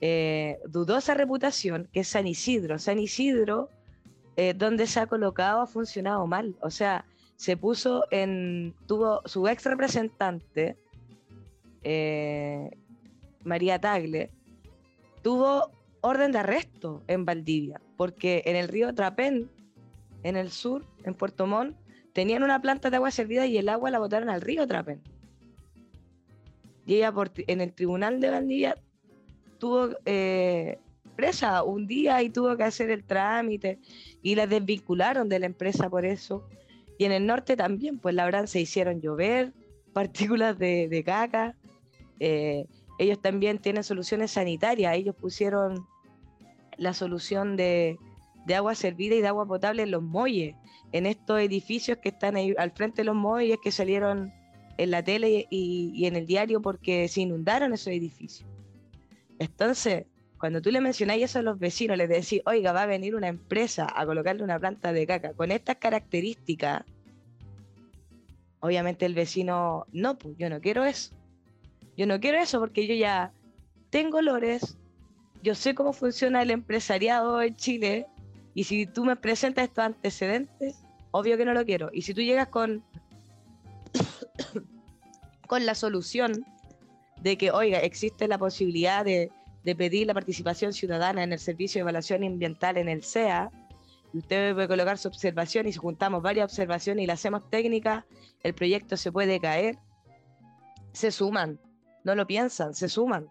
[0.00, 2.78] eh, dudosa reputación, que es San Isidro.
[2.78, 3.70] San Isidro,
[4.36, 6.56] eh, donde se ha colocado, ha funcionado mal.
[6.60, 7.04] O sea,
[7.40, 10.76] se puso en, tuvo su ex representante,
[11.82, 12.70] eh,
[13.44, 14.30] María Tagle,
[15.22, 15.70] tuvo
[16.02, 19.50] orden de arresto en Valdivia, porque en el río Trapén,
[20.22, 21.78] en el sur, en Puerto Montt,
[22.12, 25.00] tenían una planta de agua servida y el agua la botaron al río Trapén.
[26.84, 27.14] Y ella
[27.46, 28.76] en el tribunal de Valdivia
[29.56, 30.78] tuvo eh,
[31.16, 33.78] presa un día y tuvo que hacer el trámite
[34.20, 36.46] y la desvincularon de la empresa por eso.
[37.00, 39.54] Y en el norte también, pues la verdad se hicieron llover
[39.94, 41.56] partículas de, caca.
[42.18, 42.66] Eh,
[42.98, 44.94] ellos también tienen soluciones sanitarias.
[44.94, 45.86] Ellos pusieron
[46.76, 47.98] la solución de,
[48.54, 50.54] agua servida y de agua potable en los muelles,
[50.92, 54.30] en estos edificios que están ahí al frente de los muelles que salieron
[54.76, 58.46] en la tele y, en el diario porque se inundaron esos edificios.
[59.38, 60.04] Entonces,
[60.38, 63.28] cuando tú le mencionáis eso a los vecinos, les decís, oiga, va a venir una
[63.28, 66.84] empresa a colocarle una planta de caca con estas características,
[68.60, 71.14] obviamente el vecino, no, pues yo no quiero eso.
[71.96, 73.32] Yo no quiero eso porque yo ya
[73.90, 74.78] tengo olores,
[75.42, 78.06] yo sé cómo funciona el empresariado en Chile
[78.54, 80.76] y si tú me presentas estos antecedentes,
[81.10, 81.90] obvio que no lo quiero.
[81.92, 82.84] Y si tú llegas con,
[85.46, 86.44] con la solución
[87.22, 89.30] de que, oiga, existe la posibilidad de,
[89.76, 93.59] pedir la participación ciudadana en el servicio de evaluación ambiental en el CEA, y
[94.12, 98.06] usted puede colocar su observación y si juntamos varias observaciones y la hacemos técnica,
[98.42, 99.78] el proyecto se puede caer,
[100.92, 101.60] se suman,
[102.04, 103.28] no lo piensan, se suman.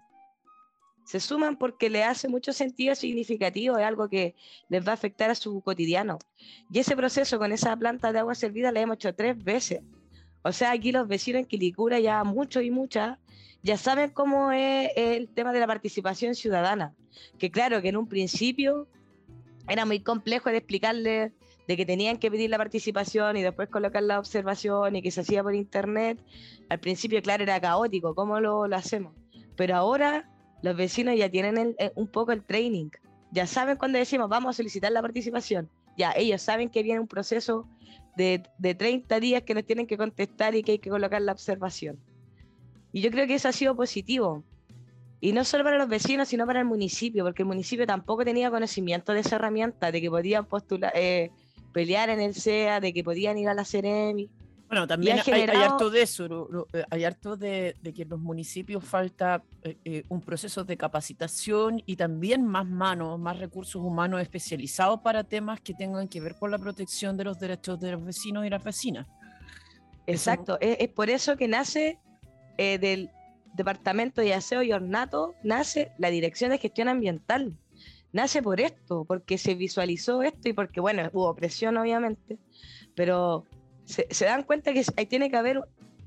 [1.06, 4.36] Se suman porque le hace mucho sentido significativo, es algo que
[4.70, 6.20] les va a afectar a su cotidiano.
[6.72, 9.82] Y ese proceso con esa planta de agua servida la hemos hecho tres veces.
[10.44, 13.18] O sea, aquí los vecinos en Quilicura ya muchos y muchas
[13.64, 16.94] ya saben cómo es el tema de la participación ciudadana.
[17.38, 18.88] Que claro, que en un principio
[19.70, 21.32] era muy complejo de explicarles
[21.68, 25.22] de que tenían que pedir la participación y después colocar la observación y que se
[25.22, 26.20] hacía por internet.
[26.68, 29.14] Al principio, claro, era caótico, ¿cómo lo, hacemos?
[29.56, 30.28] Pero ahora
[30.64, 32.90] los vecinos ya tienen un poco el training.
[33.32, 35.70] Ya saben cuando decimos vamos a solicitar la participación.
[35.96, 37.68] Ya ellos saben que viene un proceso
[38.16, 41.34] de, de 30 días que nos tienen que contestar y que hay que colocar la
[41.34, 42.00] observación.
[42.92, 44.44] Y yo creo que eso ha sido positivo.
[45.22, 48.50] Y no solo para los vecinos, sino para el municipio, porque el municipio tampoco tenía
[48.50, 51.32] conocimiento de esa herramienta, de que podían postular, eh,
[51.74, 54.30] pelear en el SEA, de que podían ir a la CEREMI.
[54.70, 59.44] Bueno, también hay, harto de eso, eh, hay harto de, que en los municipios falta
[59.64, 65.60] eh, un proceso de capacitación y también más manos, más recursos humanos especializados para temas
[65.60, 68.64] que tengan que ver con la protección de los derechos de los vecinos y las
[68.64, 69.08] vecinas.
[70.06, 71.98] Exacto, es, por eso que nace
[72.58, 73.10] eh, del
[73.54, 77.58] Departamento de Aseo y Ornato nace la Dirección de Gestión Ambiental.
[78.12, 82.38] Nace por esto, porque se visualizó esto y porque, bueno, hubo presión obviamente,
[82.96, 83.46] pero
[83.86, 85.62] se, dan cuenta que ahí tiene que haber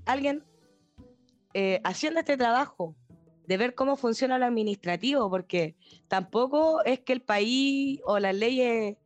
[0.05, 0.45] alguien
[1.55, 2.97] eh, haciendo este trabajo
[3.47, 5.77] de ver cómo funciona lo administrativo, porque
[6.09, 8.97] tampoco es que el país o las leyes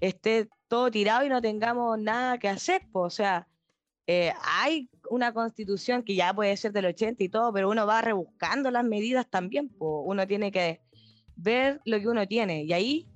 [0.00, 3.48] esté todo tirado y no tengamos nada que hacer, o sea,
[4.06, 8.02] eh, hay una constitución que ya puede ser del 80 y todo, pero uno va
[8.02, 10.80] rebuscando las medidas también, uno tiene que
[11.34, 12.64] ver lo que uno tiene.
[12.64, 13.06] Y ahí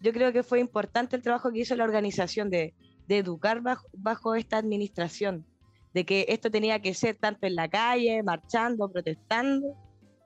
[0.00, 2.74] yo creo que fue importante el trabajo que hizo la organización de,
[3.08, 3.60] educar
[3.92, 5.44] bajo, esta administración,
[5.92, 9.74] de que esto tenía que ser tanto en la calle, marchando, protestando,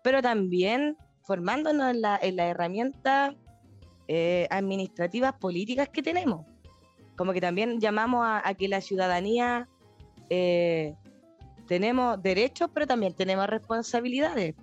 [0.02, 3.34] pero también formándonos en la, en herramienta
[4.06, 6.44] eh, administrativas políticas que tenemos.
[7.16, 9.66] Como que también llamamos a que la ciudadanía
[10.30, 10.94] eh,
[11.66, 14.54] tenemos derechos, pero también tenemos responsabilidades.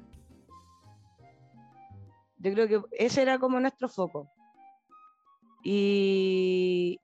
[2.37, 4.27] Yo creo que ese era como nuestro foco.
[5.63, 6.99] Y,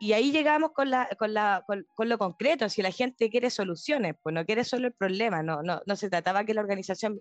[0.00, 4.14] y ahí llegamos con, la, con, la, con, lo concreto, si la gente quiere soluciones,
[4.22, 7.20] pues no quiere solo el problema, no, no, no se trataba que la organización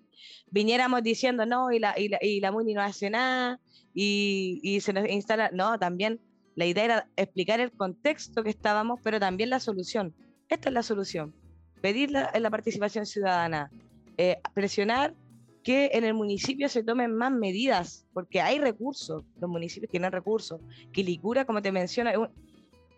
[0.51, 3.60] viniéramos diciendo no y la, y la, y la MUNI no hace nada
[3.93, 6.22] y, y, se nos instala, no, también
[6.58, 10.16] la idea era explicar el contexto que estábamos, pero también la solución.
[10.49, 11.36] Esta es la solución,
[11.82, 13.70] pedir la, participación ciudadana,
[14.18, 15.14] eh, presionar
[15.62, 20.60] que en el municipio se tomen más medidas, porque hay recursos, los municipios tienen recursos.
[20.91, 22.32] Quilicura, como te menciono,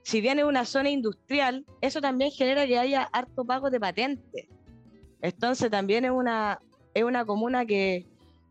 [0.03, 4.47] si bien es una zona industrial, eso también genera que haya harto pago de patentes.
[5.21, 6.61] Entonces también es una,
[6.93, 8.05] es una comuna que,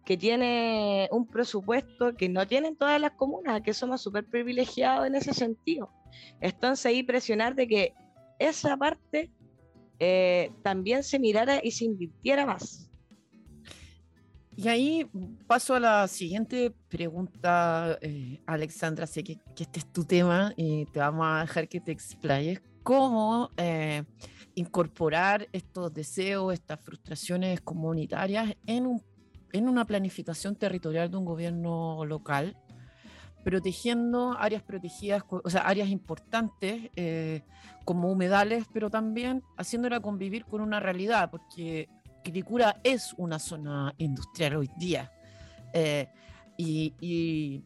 [0.08, 5.14] que tiene un presupuesto que no tienen todas las comunas, que somos súper privilegiados en
[5.14, 5.90] ese sentido.
[6.40, 7.94] Entonces ahí presionar de que
[8.38, 9.30] esa parte
[9.98, 12.90] eh, también se mirara y se invirtiera más.
[14.56, 15.06] Y ahí
[15.46, 19.06] paso a la siguiente pregunta, eh, Alexandra.
[19.06, 22.62] Sé que, este es tu tema y te vamos a dejar que te explayes.
[22.82, 24.04] ¿Cómo eh,
[24.54, 29.02] incorporar estos deseos, estas frustraciones comunitarias en, un,
[29.52, 32.56] en una planificación territorial de un gobierno local?
[33.44, 37.42] protegiendo áreas protegidas, o sea, áreas importantes eh,
[37.86, 41.88] como humedales, pero también haciéndola convivir con una realidad, porque
[42.22, 45.10] Quilicura es una zona industrial hoy día.
[45.72, 46.08] Eh,
[46.58, 47.64] y,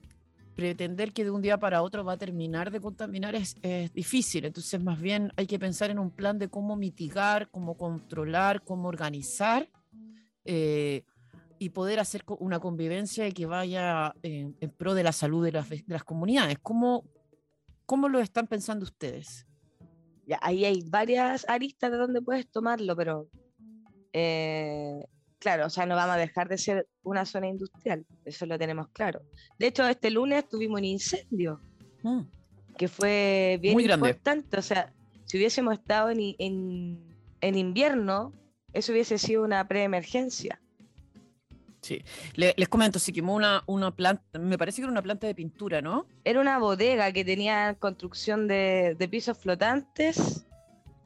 [0.55, 3.57] pretender que de un día para otro va a terminar de contaminar es,
[3.95, 4.45] difícil.
[4.45, 8.87] Entonces, más bien hay que pensar en un plan de cómo mitigar, cómo controlar, cómo
[8.87, 9.69] organizar
[10.45, 11.05] eh,
[11.63, 15.85] y poder hacer una convivencia que vaya en, pro de la salud de las, de
[15.87, 16.59] las comunidades.
[16.61, 17.05] ¿Cómo,
[17.87, 19.47] ¿Cómo lo están pensando ustedes?
[20.27, 23.29] Ya, ahí hay varias aristas de donde puedes tomarlo, pero
[24.13, 25.05] eh,
[25.39, 28.89] claro, o sea, no vamos a dejar de ser una zona industrial, eso lo tenemos
[28.89, 29.23] claro.
[29.59, 31.61] De hecho, este lunes tuvimos un incendio
[32.03, 32.23] mm.
[32.77, 34.93] que fue bien Muy importante, o sea,
[35.27, 38.33] si hubiésemos estado en, en, invierno,
[38.73, 40.62] eso hubiese sido una preemergencia.
[41.83, 42.05] Sí,
[42.37, 45.83] les comento, se quemó una, una planta, me parece que era una planta de pintura,
[45.83, 46.07] ¿no?
[46.23, 50.47] Era una bodega que tenía construcción de, de pisos flotantes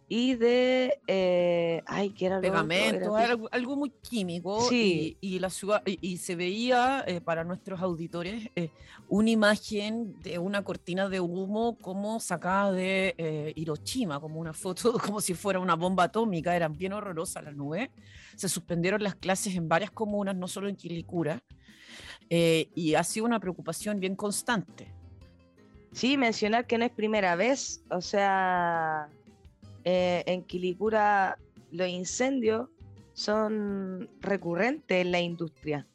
[0.09, 6.37] y de eh, ay que era pegamento algo, muy químico y, la ciudad y, se
[6.37, 8.71] veía eh, para nuestros auditores eh,
[9.09, 15.21] una imagen de una cortina de humo como sacada de Hiroshima como una foto como
[15.21, 17.91] si fuera una bomba atómica eran bien horrorosas las nubes.
[18.37, 21.43] Se suspendieron las clases en varias comunas no solo en Quilicura
[22.29, 24.93] y ha sido una preocupación bien constante.
[25.93, 29.09] Sí mencionar que no es primera vez o sea
[29.89, 31.39] eh, en Quilicura
[31.70, 32.68] los incendios
[33.12, 35.87] son recurrentes en la industria.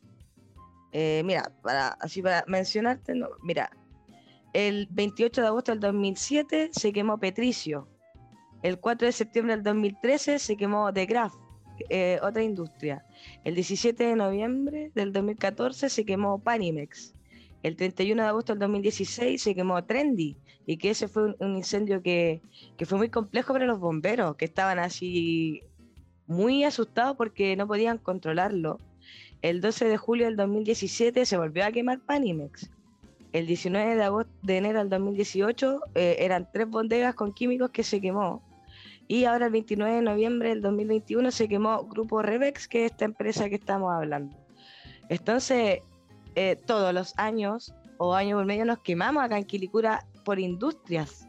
[0.94, 3.14] Eh, mira, para, así para mencionarte,
[3.44, 3.70] mira,
[4.54, 7.90] el 28 de agosto del 2007 se quemó Petricio.
[8.64, 11.34] El 4 de septiembre del 2013 se quemó De Graaf,
[11.90, 13.06] eh, otra industria.
[13.44, 17.14] El 17 de noviembre del 2014 se quemó Panimex.
[17.64, 20.36] El 31 de agosto del 2016 se quemó Trendy,
[20.66, 22.42] y que ese fue un, incendio que,
[22.86, 25.62] fue muy complejo para los bomberos, que estaban así
[26.28, 28.80] muy asustados porque no podían controlarlo.
[29.42, 32.70] El 12 de julio del 2017 se volvió a quemar Panimex.
[33.34, 37.84] El 19 de, agosto, de enero del 2018 eh, eran tres bodegas con químicos que
[37.84, 38.42] se quemó.
[39.08, 43.06] Y ahora el 29 de noviembre del 2021 se quemó Grupo Revex, que es esta
[43.06, 44.38] empresa que estamos hablando.
[45.10, 45.80] Entonces,
[46.36, 51.28] eh, todos los años o año por medio nos quemamos acá en Quilicura por industrias.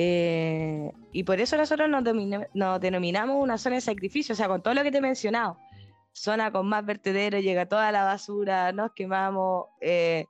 [0.00, 4.72] Eh, y por eso nosotros nos, denominamos una zona de sacrificio, o sea, con todo
[4.74, 5.58] lo que te he mencionado,
[6.12, 10.26] zona con más vertederos, llega toda la basura, nos quemamos, eh,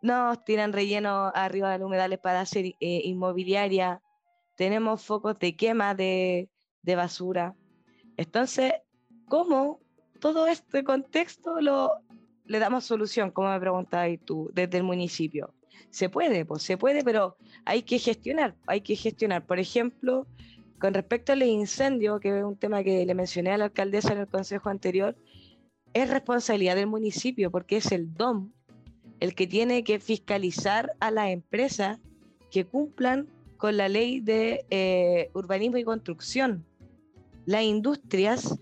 [0.00, 4.00] nos tiran relleno arriba de los humedales para hacer eh, inmobiliaria,
[4.56, 6.48] tenemos focos de quema de,
[6.82, 7.56] de basura.
[8.16, 8.74] Entonces,
[9.26, 9.80] ¿cómo
[10.20, 11.98] todo este contexto lo,
[12.46, 15.52] le damos solución, como me preguntabas tú, desde el municipio?
[15.90, 19.44] Se puede, pues se puede, pero hay que gestionar, hay que gestionar.
[19.44, 20.26] Por ejemplo,
[20.78, 24.20] con respecto al incendio, que es un tema que le mencioné a la alcaldesa en
[24.20, 25.16] el consejo anterior,
[25.92, 28.50] es responsabilidad del municipio porque es el DOM
[29.22, 32.00] el que tiene que fiscalizar a las empresas
[32.50, 36.66] que cumplan con la ley de eh, urbanismo y construcción.
[37.46, 38.58] Las industrias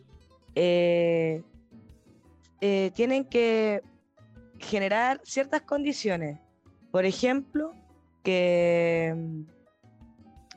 [0.54, 1.42] eh,
[2.60, 3.82] eh, tienen que
[4.58, 6.38] generar ciertas condiciones
[6.90, 7.72] por ejemplo,
[8.22, 9.14] que...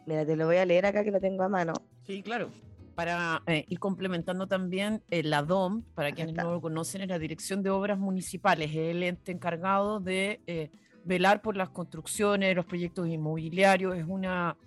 [0.06, 1.74] Mira, te lo voy a leer acá que lo tengo a mano.
[2.06, 2.49] Sí, claro.
[2.95, 7.64] para eh, ir complementando también, la DOM, para quienes no lo conocen, es la Dirección
[7.64, 10.70] de Obras Municipales, es el ente encargado de
[11.06, 14.58] velar por las construcciones, los proyectos inmobiliarios, es una,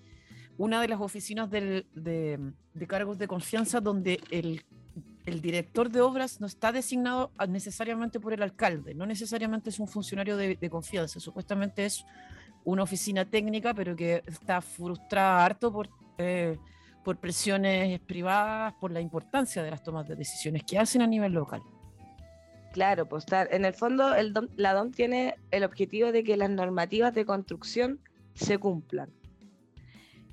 [0.56, 4.64] una de las oficinas de, de, cargos de confianza donde el,
[5.26, 9.88] el, director de obras no está designado necesariamente por el alcalde, no necesariamente es un
[9.88, 12.04] funcionario de, de confianza, supuestamente es
[12.66, 16.58] una oficina técnica, pero que está frustrada harto por, eh,
[17.04, 21.32] por presiones privadas, por la importancia de las tomas de decisiones que hacen a nivel
[21.32, 21.62] local.
[22.72, 27.14] Claro, pues en el fondo el la DOM tiene el objetivo de que las normativas
[27.14, 28.00] de construcción
[28.34, 29.10] se cumplan.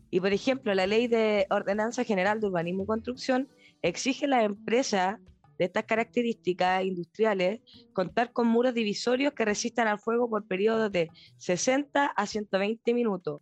[0.09, 3.47] Y por ejemplo, la ley de Ordenanza General de Urbanismo y Construcción
[3.83, 5.19] exige a las empresas
[5.59, 7.61] de estas características industriales
[7.93, 13.41] contar con muros divisorios que resistan al fuego por periodos de 60 a 120 minutos.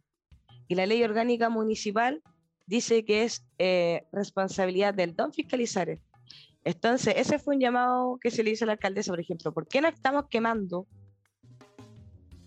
[0.68, 2.22] Y la ley orgánica municipal
[2.66, 6.00] dice que es eh, responsabilidad del DOM fiscalizar.
[6.64, 9.68] Entonces, ese fue un llamado que se le hizo a la alcaldesa, por ejemplo, ¿por
[9.68, 10.86] qué no estamos quemando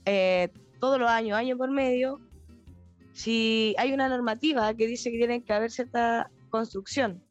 [0.05, 2.21] eh, todos los años, año por medio,
[3.13, 7.23] si hay una normativa que dice que tiene que haber cierta construcción?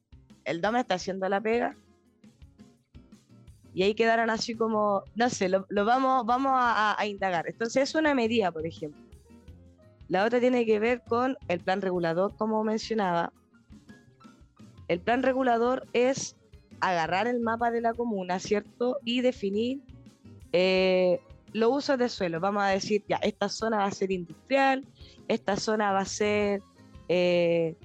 [0.45, 1.75] El DOM está haciendo la pega
[3.73, 7.47] y ahí quedaron así como, no sé, lo, vamos, vamos a, a, indagar.
[7.47, 9.01] Entonces es una medida, por ejemplo.
[10.09, 13.33] La otra tiene que ver con el plan regulador, como mencionaba.
[14.87, 16.35] El plan regulador es
[16.81, 18.99] agarrar el mapa de la comuna, ¿cierto?
[19.03, 19.81] Y definir
[20.51, 21.19] eh,
[21.51, 22.39] los usos de suelo.
[22.39, 24.85] Vamos a decir, ya, esta zona va a ser industrial,
[25.27, 26.61] esta zona va a ser
[27.09, 27.75] eh,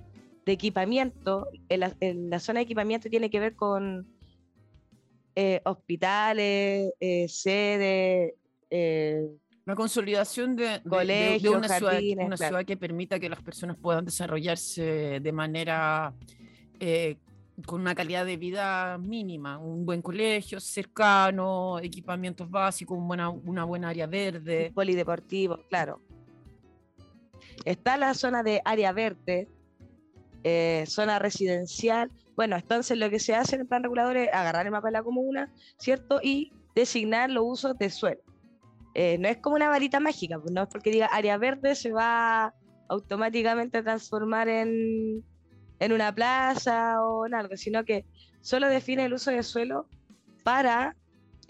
[0.49, 1.47] de equipamiento.
[1.69, 4.07] En la, zona de equipamiento tiene que ver con
[5.37, 6.93] eh, hospitales,
[7.29, 8.35] sedes.
[9.67, 15.21] una consolidación de, colegios, una, ciudad, una ciudad, que permita que las personas puedan desarrollarse
[15.21, 16.15] de manera
[17.67, 24.07] con una calidad de vida mínima, un buen colegio cercano, equipamientos básicos, una buena, área
[24.07, 24.71] verde.
[24.75, 26.01] Polideportivo, claro.
[27.65, 29.49] Está la zona de área verde,
[30.45, 32.11] eh, zona residencial.
[32.37, 34.93] Bueno, entonces lo que se hace en el plan regulador es agarrar el mapa de
[34.93, 36.21] la comuna, ¿cierto?
[36.23, 38.21] Y designar los usos de suelo.
[38.95, 41.93] Eh, no es como una varita mágica, pues no es porque diga área verde se
[41.93, 42.55] va
[42.89, 45.23] automáticamente a transformar en,
[45.79, 48.05] en una plaza o en algo, sino que
[48.41, 49.87] solo define el uso de suelo
[50.43, 50.97] para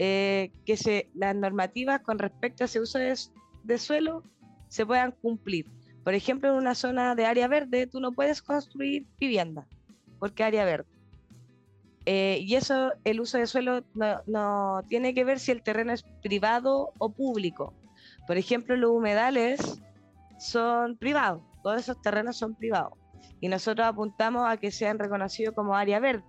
[0.00, 4.22] eh, que se, las normativas con respecto a ese uso de, suelo
[4.68, 5.66] se puedan cumplir.
[6.08, 9.66] Por ejemplo, en una zona de área verde, tú no puedes construir vivienda,
[10.18, 10.88] porque área verde.
[12.06, 15.92] Eh, y eso, el uso de suelo no, no, tiene que ver si el terreno
[15.92, 17.74] es privado o público.
[18.26, 19.82] Por ejemplo, los humedales
[20.38, 22.94] son privados, todos esos terrenos son privados
[23.42, 26.24] y nosotros apuntamos a que sean reconocidos como área verde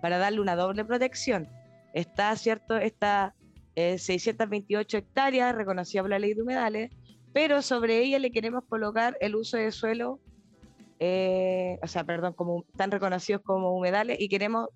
[0.00, 1.46] para darle una doble protección.
[1.92, 2.78] Está, ¿cierto?
[2.78, 3.34] Está
[3.76, 6.90] 628 eh, hectáreas reconocidas por la ley de humedales,
[7.32, 10.20] pero sobre ella le queremos colocar el uso de suelo,
[10.98, 14.68] eh, o sea, perdón, como están reconocidos como humedales y queremos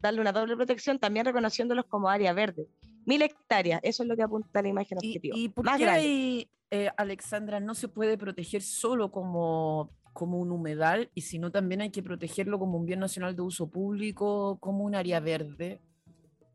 [0.00, 2.66] darle una doble protección también reconociéndolos como área verde.
[3.04, 5.36] Mil hectáreas, eso es lo que apunta la imagen objetiva.
[5.36, 11.22] ¿Y, por qué eh, Alexandra, no se puede proteger solo como como un humedal y
[11.22, 14.94] si no también hay que protegerlo como un bien nacional de uso público, como un
[14.94, 15.80] área verde.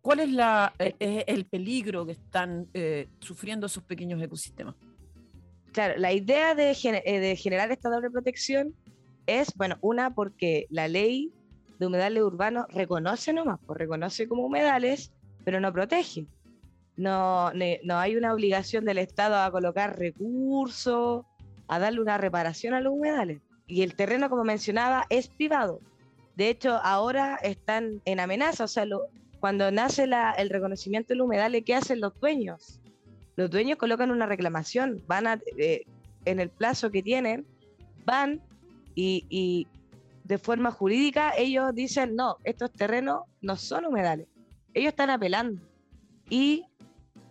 [0.02, 4.76] ¿Cuál es la, eh, eh, el peligro que están eh, sufriendo esos pequeños ecosistemas?
[5.78, 8.74] Claro, la idea de, de, generar esta doble protección
[9.28, 11.32] es, bueno, una porque la ley
[11.78, 15.12] de humedales urbanos reconoce nomás, pues reconoce como humedales,
[15.46, 16.26] pero no protege.
[16.96, 21.26] No, no hay una obligación del Estado a colocar recursos,
[21.68, 25.80] a darle una reparación a los humedales y el terreno, como mencionaba, es privado.
[26.36, 28.88] De hecho, ahora están en amenaza, o sea,
[29.40, 30.10] cuando nace
[30.40, 32.82] el reconocimiento del humedal, ¿qué hacen los dueños?
[33.38, 35.84] Los dueños colocan una reclamación, van a, eh,
[36.26, 37.46] en el plazo que tienen,
[38.04, 38.42] van
[38.96, 39.68] y,
[40.24, 44.28] de forma jurídica ellos dicen, no, estos terrenos no son humedales.
[44.74, 45.62] Ellos están apelando
[46.30, 46.66] y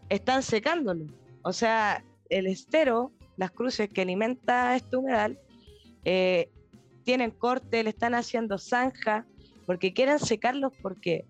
[0.08, 1.06] están secándolo.
[1.42, 5.38] O sea, el estero, las cruces que alimenta este humedal,
[6.04, 6.48] eh,
[7.02, 9.26] tienen corte, le están haciendo zanja,
[9.66, 11.26] porque quieren secarlos porque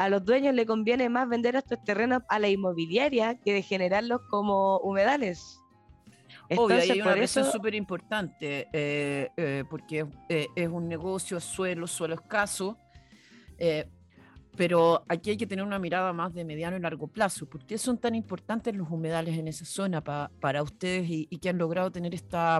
[0.00, 4.22] a los dueños le conviene más vender estos terrenos a la inmobiliaria que de generarlos
[4.30, 5.60] como humedales.
[6.56, 12.14] Obvio, hay una eso es súper importante, eh, eh, porque es un negocio, suelo, suelo
[12.14, 12.78] escaso,
[14.56, 17.44] pero aquí hay que tener una mirada más de mediano y largo plazo.
[17.44, 21.58] ¿Por qué son tan importantes los humedales en esa zona para ustedes y, que han
[21.58, 22.58] logrado tener esta,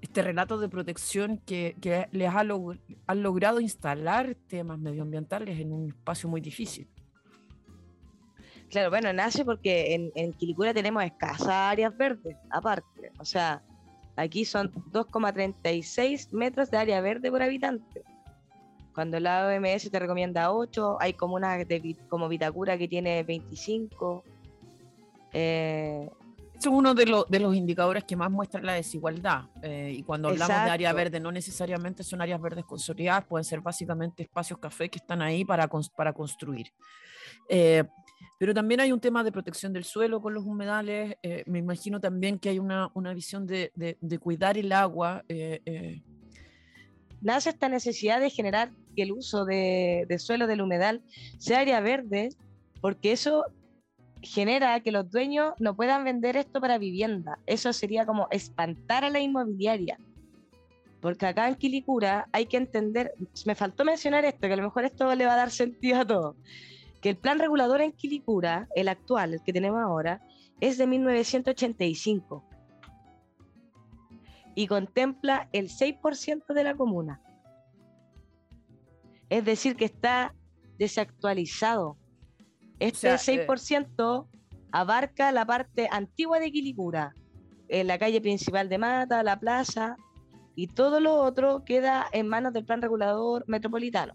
[0.00, 5.88] este relato de protección que, que les ha han logrado instalar temas medioambientales en un
[5.88, 6.88] espacio muy difícil.
[8.70, 13.10] Claro, bueno, nace porque en, en Quilicura tenemos escasas áreas verdes, aparte.
[13.18, 13.62] O sea,
[14.16, 18.04] aquí son 2,36 metros de área verde por habitante.
[18.94, 24.22] Cuando la OMS te recomienda 8, hay comunas de, como Vitacura que tiene 25.
[25.32, 26.10] Eh,
[26.68, 29.44] es uno de, de, los indicadores que más muestran la desigualdad.
[29.62, 33.60] Eh, y cuando hablamos de área verde, no necesariamente son áreas verdes consolidadas, pueden ser
[33.60, 36.72] básicamente espacios café que están ahí para, para construir.
[37.48, 37.84] Eh,
[38.40, 41.14] pero también hay un tema de protección del suelo con los humedales.
[41.22, 45.24] Eh, me imagino también que hay una, una visión de, de, cuidar el agua.
[45.28, 46.02] Eh, eh.
[47.20, 51.02] Nace esta necesidad de generar que el uso de, de suelo del humedal
[51.38, 52.30] sea área verde,
[52.80, 53.44] porque eso
[54.22, 57.38] genera que los dueños no puedan vender esto para vivienda.
[57.46, 59.98] Eso sería como espantar a la inmobiliaria.
[61.00, 63.14] Porque acá en Quilicura hay que entender,
[63.46, 66.06] me faltó mencionar esto, que a lo mejor esto le va a dar sentido a
[66.06, 66.36] todo
[67.00, 70.20] que el plan regulador en Quilicura, el actual, el que tenemos ahora,
[70.60, 72.44] es de 1985
[74.54, 77.22] y contempla el 6% de la comuna.
[79.30, 80.34] Es decir, que está
[80.78, 81.96] desactualizado.
[82.80, 84.38] Este 6% eh,
[84.72, 87.14] abarca la parte antigua de Quilicura,
[87.68, 89.96] en la calle principal de Mata, la plaza,
[90.56, 94.14] y todo lo otro queda en manos del plan regulador metropolitano.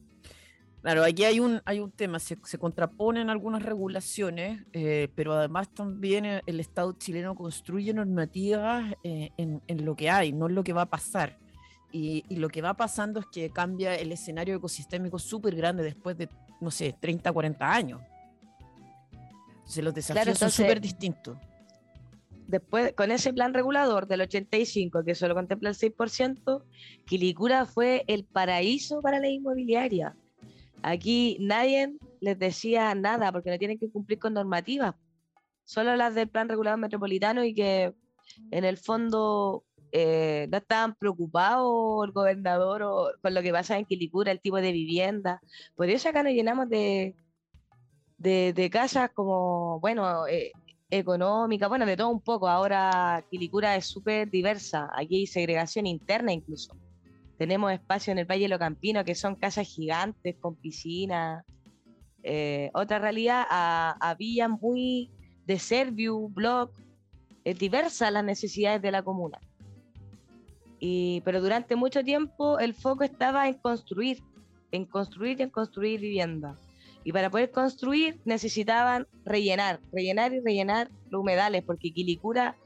[0.82, 5.70] Claro, aquí hay un, hay un tema, se, se contraponen algunas regulaciones, eh, pero además
[5.74, 10.63] también el Estado chileno construye normativas eh, en, en, lo que hay, no en lo
[10.63, 11.39] que va a pasar.
[11.91, 16.18] Y, y lo que va pasando es que cambia el escenario ecosistémico súper grande después
[16.18, 16.30] de,
[16.61, 18.01] no sé, 30, 40 años.
[19.66, 21.38] Entonces los desafíos son súper distintos.
[22.47, 26.63] Después, con ese plan regulador del 85, que solo contempla el 6%,
[27.05, 30.16] Quilicura fue el paraíso para la inmobiliaria
[30.86, 34.93] Aquí nadie les decía nada porque no tienen que cumplir con normativas,
[35.63, 37.95] solo las del plan regulador metropolitano y que
[38.51, 44.32] en el fondo eh, no estaban preocupados el gobernador con lo que pasa en Quilicura,
[44.32, 45.41] el tipo de vivienda.
[45.76, 47.16] Por eso acá nos llenamos de,
[48.18, 50.51] de, casas como, bueno, eh,
[50.89, 52.47] económica, bueno, de todo un poco.
[52.47, 56.76] Ahora Quilicura es súper diversa, aquí hay segregación interna incluso.
[57.38, 61.43] Tenemos espacio en el Valle Locampino que son casas gigantes con piscina.
[62.24, 64.16] Eh, otra realidad, a,
[64.49, 65.11] muy
[65.45, 66.72] de Serviu, Block,
[67.43, 69.39] es diversa las necesidades de la comuna.
[70.80, 74.24] Y, pero durante mucho tiempo el foco estaba en construir,
[74.72, 76.55] en construir y en construir vivienda.
[77.05, 82.57] Y para poder construir necesitaban rellenar, rellenar y rellenar los humedales, porque Quilicura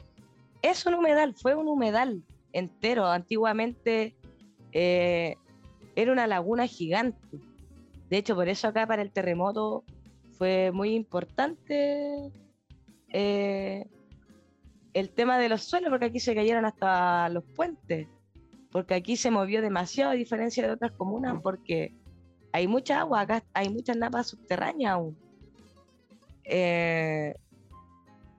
[0.61, 2.23] es un humedal, fue un humedal
[2.53, 3.05] entero.
[3.05, 4.15] Antiguamente
[4.71, 5.35] eh,
[5.95, 7.19] era una laguna gigante.
[8.09, 9.83] De hecho, por eso acá para el terremoto
[10.37, 12.31] fue muy importante
[13.09, 13.85] eh,
[14.93, 18.07] el tema de los suelos, porque aquí se cayeron hasta los puentes,
[18.71, 21.93] porque aquí se movió demasiado a diferencia de otras comunas, porque
[22.51, 25.17] hay mucha agua, acá hay muchas napas subterráneas aún.
[26.43, 27.35] Eh,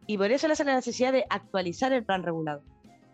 [0.07, 2.63] y por eso hace la necesidad de actualizar el plan regulado.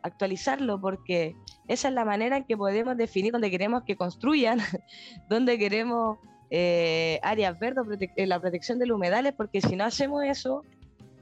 [0.02, 1.36] Actualizarlo porque
[1.68, 4.58] esa es la manera en que podemos definir dónde queremos que construyan,
[5.28, 6.18] dónde queremos
[6.50, 7.84] eh, áreas verdes,
[8.16, 10.62] eh, la protección de los humedales, porque si no hacemos eso,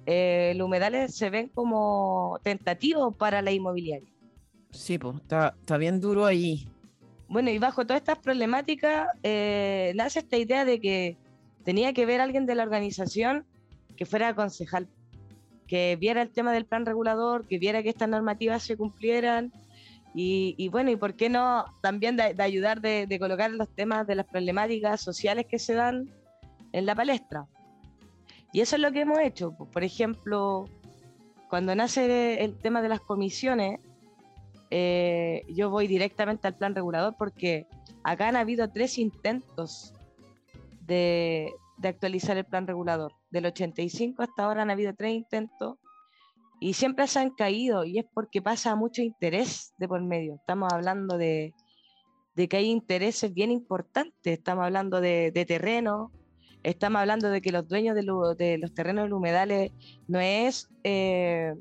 [0.07, 4.09] los humedales se ven como tentativos para la inmobiliaria.
[4.71, 6.69] Sí, pues está bien duro ahí.
[7.35, 11.17] Bueno, y bajo todas estas problemáticas, nace esta idea de que
[11.65, 13.45] tenía que ver alguien de la organización
[13.97, 14.87] que fuera concejal,
[15.67, 19.53] que viera el tema del plan regulador, que viera que estas normativas se cumplieran
[20.15, 24.27] y, bueno, y por qué no también de, ayudar de, colocar los temas de las
[24.27, 26.09] problemáticas sociales que se dan
[26.71, 27.47] en la palestra.
[28.53, 29.57] Y eso es lo que hemos hecho.
[29.73, 30.69] Por ejemplo,
[31.51, 33.81] cuando nace el tema de las comisiones,
[34.71, 37.67] eh, yo voy directamente al plan regulador porque
[38.03, 39.95] acá han habido tres intentos
[40.87, 43.13] de, de actualizar el plan regulador.
[43.31, 45.79] Del 85 hasta ahora han habido tres intentos
[46.61, 50.37] y siempre se han caído y es porque pasa mucho interés de por medio.
[50.37, 51.53] Estamos hablando de,
[52.35, 56.11] que hay intereses bien importantes, estamos hablando de, terreno,
[56.63, 58.03] estamos hablando de que los dueños de,
[58.59, 59.73] los terrenos de humedales
[60.09, 60.71] no es...
[60.85, 61.53] Eh,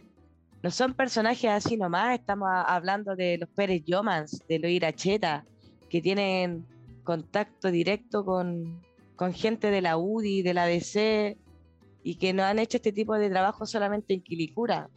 [0.64, 5.46] no son personajes así nomás, estamos hablando de los Pérez Yomans, de los Iracheta,
[5.90, 6.66] que tienen
[7.04, 8.82] contacto directo con,
[9.18, 11.38] con gente de la UDI, de la DC,
[12.02, 14.90] y que no han hecho este tipo de trabajo solamente en Quilicura.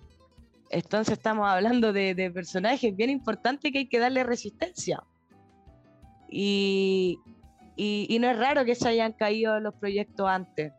[0.71, 5.03] Entonces estamos hablando de, personajes bien importantes que hay que darle resistencia.
[6.29, 7.19] Y,
[7.75, 10.73] y, no es raro que se hayan caído los proyectos antes,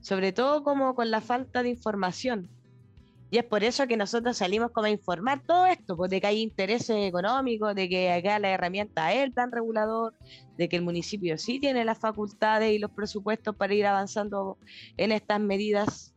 [0.00, 2.50] sobre todo como con la falta de información.
[3.30, 6.28] Y es por eso que nosotros salimos como a informar todo esto, pues de que
[6.28, 10.14] hay intereses económicos, de que acá la herramienta es el plan regulador,
[10.56, 14.58] de que el municipio sí tiene las facultades y los presupuestos para ir avanzando
[14.96, 16.14] en estas medidas.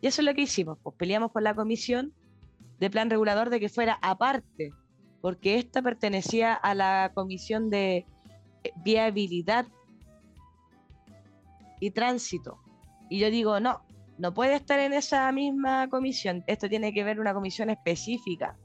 [0.00, 2.14] Y eso es lo que hicimos, pues peleamos con la comisión
[2.80, 4.72] de plan regulador de que fuera aparte,
[5.20, 8.06] porque esta pertenecía a la comisión de
[8.84, 9.66] viabilidad
[11.80, 12.58] y tránsito.
[13.10, 13.82] Y yo digo, no,
[14.18, 16.44] no puede estar en esa misma comisión.
[16.46, 18.56] Esto tiene que ver una comisión específica,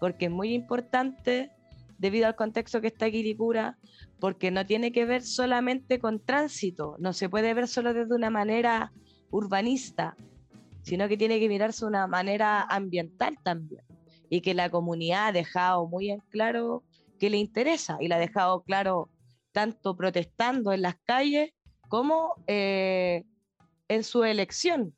[0.00, 1.50] porque es muy importante
[1.98, 3.78] debido al contexto que está Quilicura,
[4.18, 8.30] porque no tiene que ver solamente con tránsito, no se puede ver solo desde una
[8.30, 8.92] manera
[9.30, 10.16] urbanista,
[10.82, 13.84] sino que tiene que mirarse de una manera ambiental también.
[14.28, 16.82] Y que la comunidad ha dejado muy en claro
[17.20, 19.10] que le interesa y la ha dejado claro
[19.52, 21.52] tanto protestando en las calles
[21.88, 23.24] como eh,
[23.88, 24.94] en su elección.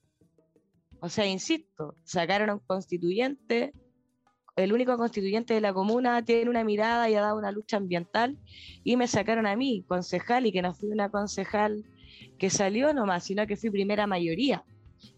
[1.05, 3.74] O sea, insisto, sacaron a un constituyente,
[4.57, 8.38] el único constituyente de la comuna tiene una mirada y ha dado una lucha ambiental,
[8.84, 11.84] y me sacaron a mí, concejal, y que no fui una concejal
[12.38, 14.64] que salió nomás, sino que fui primera mayoría.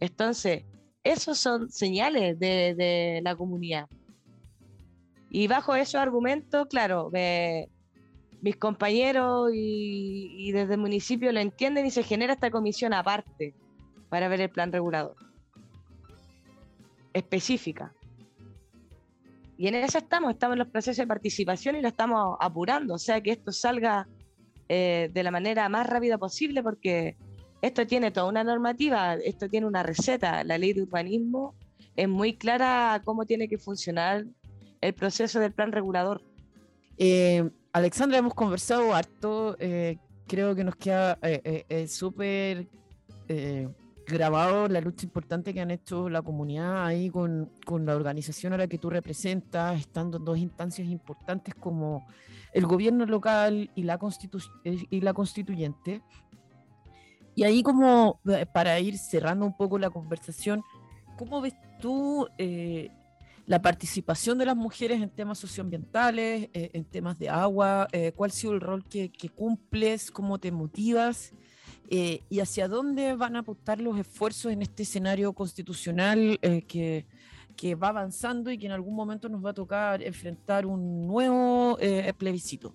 [0.00, 0.64] Entonces,
[1.04, 3.86] esos son señales de, la comunidad.
[5.30, 7.12] Y bajo esos argumentos, claro,
[8.40, 13.54] mis compañeros y, y, desde el municipio lo entienden y se genera esta comisión aparte
[14.08, 15.26] para ver el plan regulador
[17.16, 17.92] específica.
[19.56, 22.98] Y en eso estamos, estamos en los procesos de participación y lo estamos apurando, o
[22.98, 24.06] sea que esto salga
[24.68, 27.16] eh, de la manera más rápida posible porque
[27.62, 31.54] esto tiene toda una normativa, esto tiene una receta, la ley de urbanismo
[31.96, 34.26] es muy clara cómo tiene que funcionar
[34.82, 36.20] el proceso del plan regulador.
[36.98, 39.96] Eh, Alexandra, hemos conversado harto, eh,
[40.26, 41.18] creo que nos queda
[41.88, 42.66] súper
[44.06, 48.58] grabado la lucha importante que han hecho la comunidad ahí con, con, la organización a
[48.58, 52.06] la que tú representas, estando en dos instancias importantes como
[52.52, 56.02] el gobierno local y la, constitu y la constituyente.
[57.34, 60.62] Y ahí como eh, para ir cerrando un poco la conversación,
[61.18, 62.90] ¿cómo ves tú eh,
[63.44, 67.88] la participación de las mujeres en temas socioambientales, eh, en temas de agua?
[68.14, 70.10] ¿Cuál ha sido el rol que, que cumples?
[70.10, 71.34] ¿Cómo te motivas?
[71.88, 77.74] Eh, y hacia dónde van a apuntar los esfuerzos en este escenario constitucional eh, que,
[77.76, 82.12] va avanzando y que en algún momento nos va a tocar enfrentar un nuevo eh,
[82.16, 82.74] plebiscito.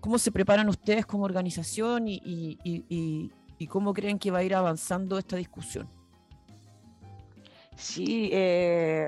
[0.00, 3.30] ¿Cómo se preparan ustedes como organización y,
[3.68, 5.88] cómo creen que va a ir avanzando esta discusión?
[7.76, 8.30] Sí,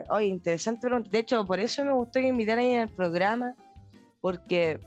[0.08, 3.54] oye, interesante De hecho, por eso me gustó que invitaran el programa,
[4.20, 4.80] porque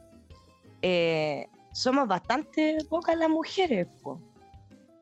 [1.72, 3.88] somos bastante pocas las mujeres,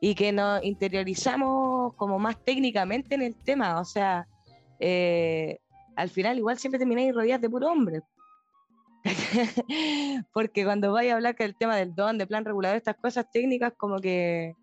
[0.00, 4.26] y que nos interiorizamos como más técnicamente en el tema, o sea,
[4.78, 5.58] eh,
[5.96, 8.02] al final igual siempre termináis rodeadas de puro hombre.
[10.32, 13.72] Porque cuando vais a hablar del tema del don, de plan regulador, estas cosas técnicas,
[13.76, 14.54] como que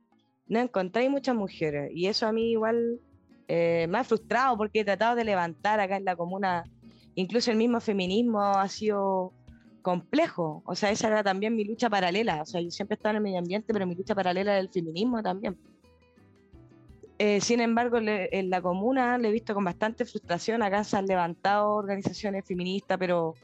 [0.48, 1.92] no encontráis muchas mujeres.
[1.94, 3.00] Y eso a mí igual
[3.48, 6.64] eh, me ha frustrado porque he tratado de levantar acá en la comuna,
[7.16, 9.34] incluso el mismo feminismo ha sido
[9.86, 10.64] complejo.
[10.66, 12.42] O sea, esa era también mi lucha paralela.
[12.42, 14.70] O sea, yo siempre estaba en el medio ambiente, pero mi lucha paralela era el
[14.70, 15.56] feminismo también.
[17.20, 20.64] Eh, sin embargo, en la comuna le he visto con bastante frustración.
[20.64, 23.36] Acá se han levantado organizaciones feministas, pero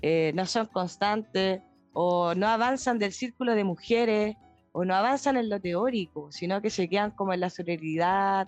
[0.00, 1.60] eh, no son constantes
[1.92, 4.36] o no avanzan del círculo de mujeres
[4.70, 8.46] o no avanzan en lo teórico, sino que se quedan como en la solidaridad,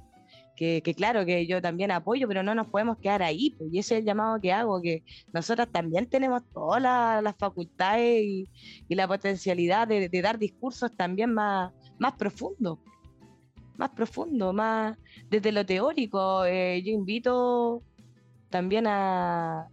[0.80, 3.96] que, claro, que yo también apoyo, pero no nos podemos quedar ahí, pues, y ese
[3.96, 5.02] es el llamado que hago, que
[5.32, 8.48] nosotras también tenemos todas las, facultades y,
[8.94, 12.78] la potencialidad de, dar discursos también más, más profundos,
[13.76, 14.96] más profundo, más
[15.28, 16.44] desde lo teórico.
[16.44, 17.82] Eh, yo invito
[18.48, 19.66] también a,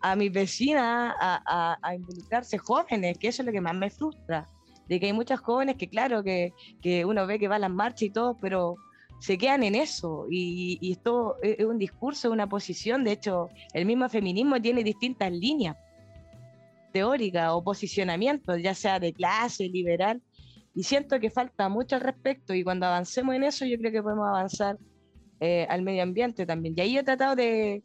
[0.00, 4.46] a mis vecinas a, a, involucrarse jóvenes, que eso es lo que más me frustra,
[4.88, 7.70] de que hay muchas jóvenes que claro, que, que uno ve que va a las
[7.70, 8.76] marchas y todo, pero
[9.20, 10.26] se quedan en eso.
[10.28, 15.76] Y, esto es un discurso, una posición, de hecho el mismo feminismo tiene distintas líneas
[16.92, 20.20] teóricas o posicionamientos, ya sea de clase, liberal,
[20.74, 22.52] y siento que falta mucho al respecto.
[22.52, 24.76] Y cuando avancemos en eso yo creo que podemos avanzar
[25.38, 26.74] eh, al medio ambiente también.
[26.76, 27.84] Y ahí he tratado de,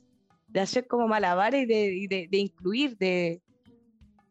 [0.59, 3.41] hacer como malabares y de, de incluir, de,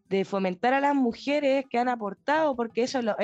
[0.09, 3.17] de fomentar a las mujeres que han aportado, porque eso es lo,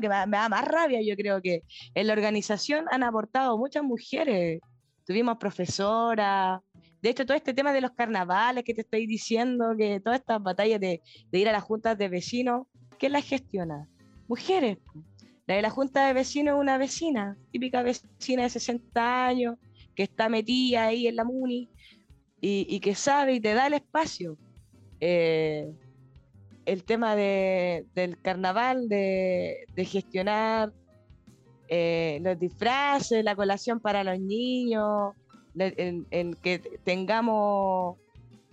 [0.00, 1.62] que me da, más rabia, yo creo que
[1.94, 4.60] en la organización han aportado muchas mujeres,
[5.04, 6.60] tuvimos profesoras.
[7.02, 10.42] De hecho, todo este tema de los carnavales que te estoy diciendo, que todas estas
[10.42, 12.66] batallas de, de ir a las juntas de vecinos,
[12.98, 13.88] ¿quién las gestiona?
[14.28, 14.78] Mujeres.
[15.46, 19.56] La de la junta de vecinos es una vecina, típica vecina de 60 años,
[19.94, 21.68] que está metida ahí en la MUNI
[22.40, 24.36] y, que sabe y te da el espacio.
[25.00, 25.72] Eh,
[26.66, 30.72] el tema de, del carnaval, de, gestionar
[31.68, 35.14] eh, los disfraces, la colación para los niños,
[35.56, 37.96] el, que tengamos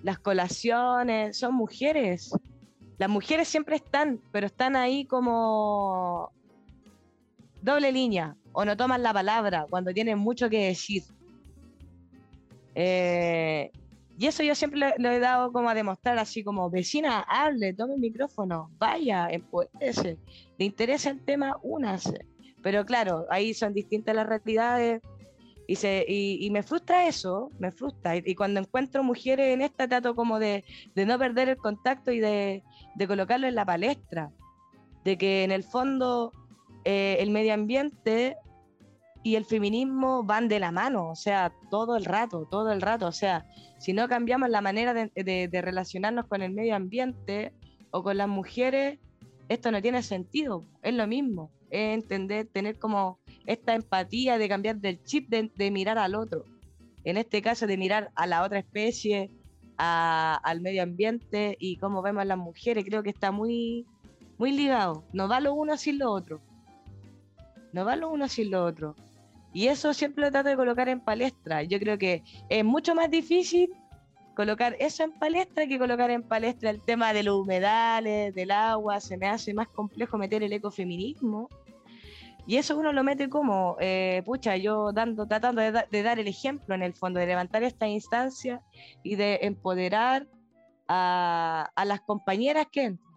[0.02, 2.32] las colaciones, son mujeres.
[2.98, 6.32] Las mujeres siempre están, pero están ahí como
[7.62, 11.04] doble línea, o no toman la palabra cuando tienen mucho que decir.
[12.76, 13.72] Eh,
[14.20, 17.94] y eso yo siempre lo, he dado como a demostrar, así como, vecina, hable, tome
[17.94, 20.18] el micrófono, vaya, empodérese,
[20.58, 22.26] le interesa el tema, únase.
[22.62, 25.02] Pero claro, ahí son distintas las realidades
[25.68, 28.18] y, se, y, me frustra eso, me frustra.
[28.18, 30.66] Y, cuando encuentro mujeres en esta, trato como de,
[30.96, 32.62] de no perder el contacto y de,
[32.96, 34.32] de, colocarlo en la palestra.
[35.06, 36.34] De que en el fondo
[36.84, 38.36] eh, el medio ambiente
[39.22, 43.08] y el feminismo van de la mano, o sea, todo el rato, todo el rato.
[43.08, 43.46] O sea,
[43.78, 47.54] si no cambiamos la manera de, relacionarnos con el medio ambiente
[47.92, 49.00] o con las mujeres,
[49.50, 50.64] esto no tiene sentido.
[50.84, 55.98] Es lo mismo, es entender, tener como esta empatía de cambiar del chip de, mirar
[55.98, 56.46] al otro.
[57.04, 59.32] En este caso, de mirar a la otra especie,
[59.78, 63.86] al medio ambiente y cómo vemos a las mujeres, creo que está muy,
[64.38, 65.04] muy ligado.
[65.14, 66.42] No va lo uno sin lo otro.
[67.74, 68.96] No va lo uno sin lo otro.
[69.54, 71.64] Y eso siempre lo trato de colocar en palestra.
[71.64, 73.70] Yo creo que es mucho más difícil
[74.36, 79.00] colocar eso en palestra que colocar en palestra el tema de los humedales, del agua.
[79.00, 81.50] Se me hace más complejo meter el ecofeminismo.
[82.46, 86.74] Y eso uno lo mete como, eh, pucha, yo dando, tratando de, dar el ejemplo
[86.74, 88.62] en el fondo, de levantar esta instancia
[89.04, 90.28] y de empoderar
[90.88, 93.14] a, a las compañeras que entran,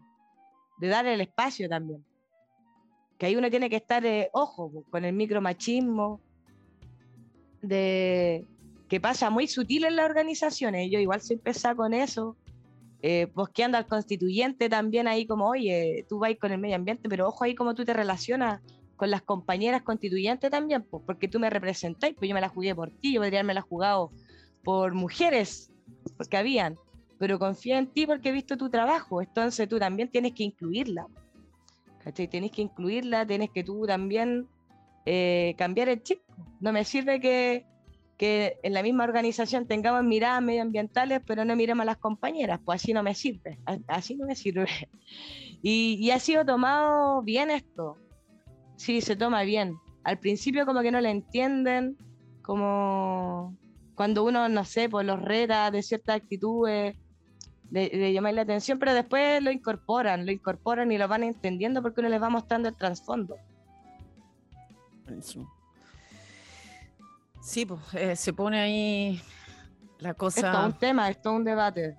[0.78, 2.04] de dar el espacio también
[3.22, 6.20] que ahí uno tiene que estar, eh, ojo, con el micromachismo,
[7.60, 8.44] de,
[8.88, 10.90] que pasa muy sutil en las organizaciones.
[10.90, 12.36] Yo igual soy pesada con eso,
[13.00, 17.28] eh, bosqueando al constituyente también ahí como, oye, tú vas con el medio ambiente, pero
[17.28, 18.60] ojo ahí cómo tú te relacionas
[18.96, 22.74] con las compañeras constituyentes también, pues, porque tú me representáis, pues yo me la jugué
[22.74, 24.10] por ti, yo podría haberme la jugado
[24.64, 25.70] por mujeres,
[26.16, 26.74] porque habían,
[27.20, 31.06] pero confío en ti porque he visto tu trabajo, entonces tú también tienes que incluirla.
[32.04, 32.28] ¿Cachai?
[32.28, 34.48] Que incluirla, tenés que tú también
[35.06, 36.20] eh, cambiar el chip.
[36.60, 37.66] No me sirve que,
[38.16, 42.82] que, en la misma organización tengamos miradas medioambientales, pero no miremos a las compañeras, pues
[42.82, 44.66] así no me sirve, así no me sirve.
[45.64, 47.96] Y, y ha sido tomado bien esto,
[48.74, 49.76] sí, se toma bien.
[50.02, 51.96] Al principio como que no le entienden,
[52.42, 53.56] como
[53.94, 56.96] cuando uno, no sé, pues los reta de ciertas actitudes,
[57.72, 62.00] de, llamar la atención, pero después lo incorporan, lo incorporan y lo van entendiendo porque
[62.00, 63.36] uno les va mostrando el trasfondo.
[67.40, 69.22] Sí, pues eh, se pone ahí
[69.98, 70.40] la cosa.
[70.40, 71.96] Es todo un tema, es todo un debate.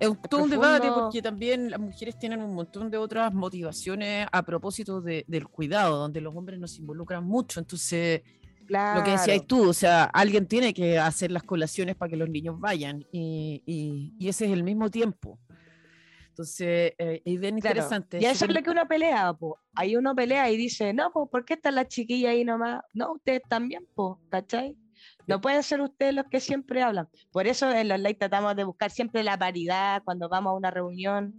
[0.00, 4.42] Es todo un debate porque también las mujeres tienen un montón de otras motivaciones a
[4.42, 7.60] propósito del cuidado, donde los hombres nos involucran mucho.
[7.60, 8.22] Entonces,
[8.68, 12.28] lo que decías tú, o sea, alguien tiene que hacer las colaciones para que los
[12.28, 13.62] niños vayan y,
[14.18, 15.38] y, ese es el mismo tiempo.
[16.28, 18.18] Entonces, eh, es bien interesante.
[18.18, 19.58] Y eso es lo que uno pelea, po.
[19.74, 22.82] Ahí uno pelea y dice, no, pues, ¿por qué están las chiquillas ahí nomás?
[22.94, 24.74] No, ustedes también, po, ¿cachai?
[25.26, 27.08] No pueden ser ustedes los que siempre hablan.
[27.30, 30.70] Por eso en los likes tratamos de buscar siempre la paridad cuando vamos a una
[30.70, 31.34] reunión,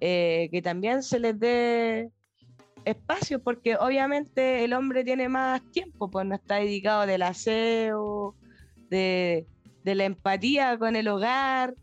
[0.00, 2.10] eh, que también se les dé
[2.86, 8.34] espacio, porque obviamente el hombre tiene más tiempo, pues no está dedicado del aseo,
[8.88, 9.46] de,
[9.82, 11.74] la empatía con el hogar,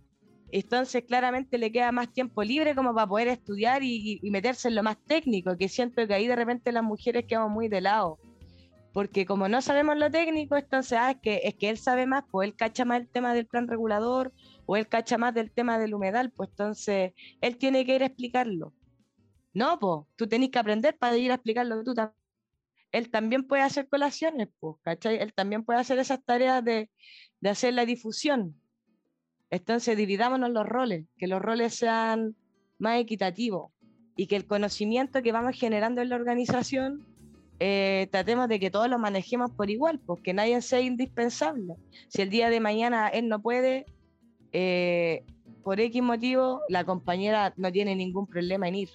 [0.52, 4.84] entonces claramente le queda más tiempo libre como para poder estudiar y, meterse en lo
[4.84, 8.18] más técnico, que siento que ahí de repente las mujeres quedamos muy de lado.
[8.94, 12.24] Porque como no sabemos lo técnico, entonces ah, es, que, es que él sabe más,
[12.30, 14.32] pues él cacha más el tema del plan regulador
[14.68, 18.06] o él cacha más del tema del humedal, pues entonces él tiene que ir a
[18.06, 18.72] explicarlo.
[19.54, 22.18] No, pues, tú tenés que aprender para ir a explicarlo tú también.
[22.92, 25.18] Él también puede hacer colaciones, pues, ¿cachai?
[25.18, 26.90] Él también puede hacer esas tareas de,
[27.44, 28.56] hacer la difusión.
[29.50, 32.36] Entonces, dividámonos los roles, que los roles sean
[32.78, 33.72] más equitativos
[34.16, 37.06] y que el conocimiento que vamos generando en la organización
[37.60, 41.76] eh, tratemos de que todos lo manejemos por igual, porque nadie sea indispensable.
[42.10, 43.86] Si el día de mañana él no puede,
[44.52, 45.24] eh,
[45.64, 48.90] por X motivo, la compañera no tiene ningún problema en ir.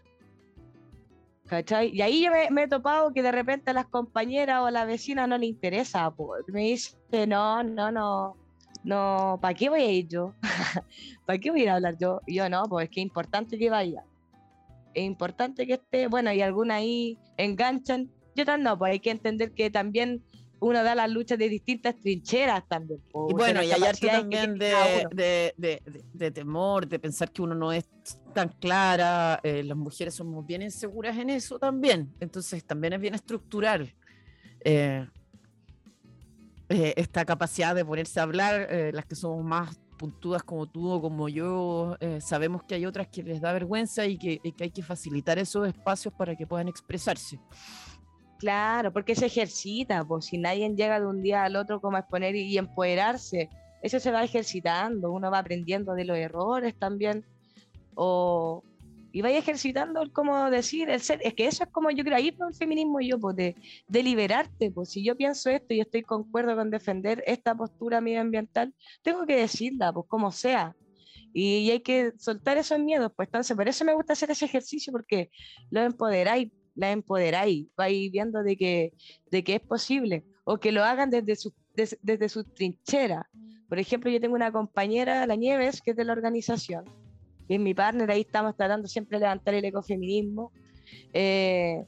[1.49, 1.91] ¿Cachai?
[1.95, 4.85] Y ahí yo me, he topado que de repente a las compañeras o a la
[4.85, 6.13] vecina no le interesa.
[6.49, 8.37] Me dice, no, no, no,
[8.85, 10.35] no, ¿para qué voy a ir yo?
[11.27, 12.21] ¿Para qué voy a ir a hablar yo?
[12.27, 14.05] Y yo no, pues es que es importante que vaya.
[14.93, 18.11] Es importante que esté, bueno, y algunas ahí enganchan.
[18.35, 20.23] Yo también no, pues hay que entender que también
[20.61, 23.01] uno da las luchas de distintas trincheras también.
[23.29, 25.83] y bueno, y hay harto también de, de,
[26.13, 27.85] de, temor, de pensar que uno no es
[28.35, 33.15] tan clara, eh, las mujeres somos bien inseguras en eso también, entonces también es bien
[33.15, 33.95] estructural.
[34.61, 35.07] Eh,
[36.69, 41.01] eh, esta capacidad de ponerse a hablar, las que somos más puntudas como tú o
[41.01, 44.71] como yo, sabemos que hay otras que les da vergüenza y que, y que hay
[44.71, 47.41] que facilitar esos espacios para que puedan expresarse.
[48.39, 52.01] Claro, porque se ejercita, pues si nadie llega de un día al otro como a
[52.01, 53.51] exponer y, empoderarse,
[53.83, 57.25] eso se va ejercitando, uno va aprendiendo de los errores también,
[57.97, 58.63] o,
[59.11, 62.17] y vaya ejercitando el cómo decir, el ser, es que eso es como yo creo,
[62.17, 63.57] ahí por el feminismo yo, pues de,
[63.89, 68.73] de, liberarte, pues si yo pienso esto y estoy concuerdo con defender esta postura medioambiental,
[69.03, 70.77] tengo que decirla, pues como sea,
[71.33, 74.45] y, y, hay que soltar esos miedos, pues entonces por eso me gusta hacer ese
[74.45, 75.31] ejercicio, porque
[75.71, 78.93] lo empoderáis, la empoderáis, vais viendo de que,
[79.33, 83.29] de que es posible, o que lo hagan desde su, desde su trinchera.
[83.69, 86.85] Por ejemplo, yo tengo una compañera, la Nieves, que es de la organización,
[87.49, 90.53] que es mi partner, ahí estamos tratando siempre de levantar el ecofeminismo.
[91.13, 91.85] Eh,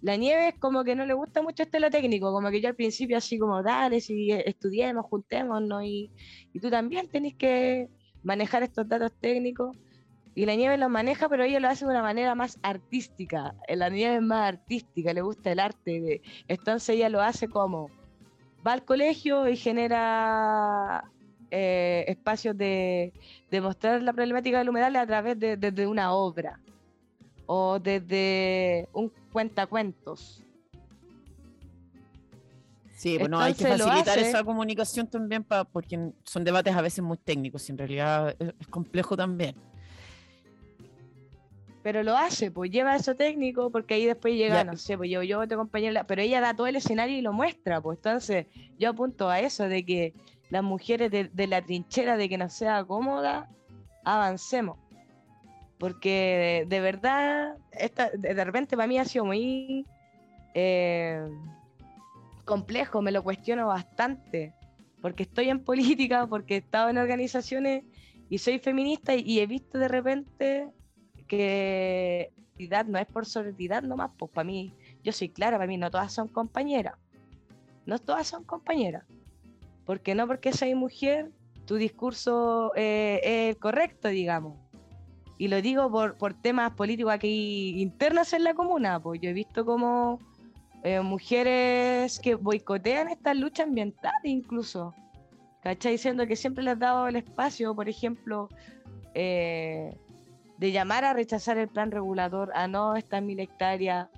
[0.00, 2.76] la Nieves como que no le gusta mucho este lo técnico, como que yo al
[2.76, 6.12] principio así como, dale, si estudiemos, juntémonos, y,
[6.52, 7.88] y tú también tenés que
[8.22, 9.76] manejar estos datos técnicos.
[10.34, 13.54] Y la nieve lo maneja, pero ella lo hace de una manera más artística.
[13.68, 16.22] La nieve es más artística, le gusta el arte.
[16.46, 17.90] Entonces ella lo hace como
[18.66, 21.10] va al colegio y genera
[21.50, 23.12] eh, espacios de,
[23.50, 26.60] de, mostrar la problemática del humedal a través de, de, una obra
[27.46, 30.44] o desde un cuentacuentos.
[32.92, 37.16] Sí, bueno, hay que facilitar esa comunicación también para, porque son debates a veces muy
[37.16, 39.56] técnicos y en realidad es complejo también
[41.82, 45.22] pero lo hace, pues lleva eso técnico, porque ahí después llega, no sé, pues yo,
[45.22, 48.46] yo te compañero, pero ella da todo el escenario y lo muestra, pues entonces
[48.78, 50.14] yo apunto a eso, de que
[50.50, 53.48] las mujeres de, la trinchera, de que no sea cómoda,
[54.04, 54.76] avancemos.
[55.78, 59.86] Porque de, verdad, esta, de, repente para mí ha sido muy
[60.52, 61.26] eh,
[62.44, 64.52] complejo, me lo cuestiono bastante,
[65.00, 67.84] porque estoy en política, porque he estado en organizaciones
[68.28, 70.68] y soy feminista y he visto de repente
[71.30, 72.32] que
[72.86, 74.74] no es por sororidad nomás, pues para mí,
[75.04, 76.94] yo soy clara, para mí no todas son compañeras.
[77.86, 79.04] No todas son compañeras.
[79.86, 81.30] Porque no porque soy mujer,
[81.66, 84.58] tu discurso eh, es correcto, digamos.
[85.38, 89.32] Y lo digo por, por temas políticos aquí internos en la comuna, pues yo he
[89.32, 90.18] visto como
[90.82, 94.94] eh, mujeres que boicotean estas luchas ambientales incluso.
[95.62, 95.92] ¿Cachai?
[95.92, 98.48] Diciendo que siempre les he dado el espacio, por ejemplo,
[99.14, 99.94] eh,
[100.60, 104.08] de llamar a rechazar el plan regulador, a no estas mil hectáreas,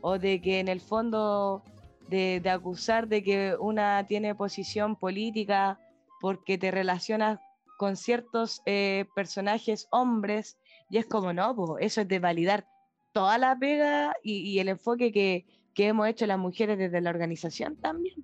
[0.00, 1.62] o de que en el fondo
[2.08, 5.78] de, acusar de que una tiene posición política
[6.18, 7.38] porque te relacionas
[7.76, 10.56] con ciertos eh, personajes hombres,
[10.88, 12.66] y es como, no, eso es de validar
[13.12, 15.44] toda la pega y, el enfoque que,
[15.76, 18.22] hemos hecho las mujeres desde la organización también.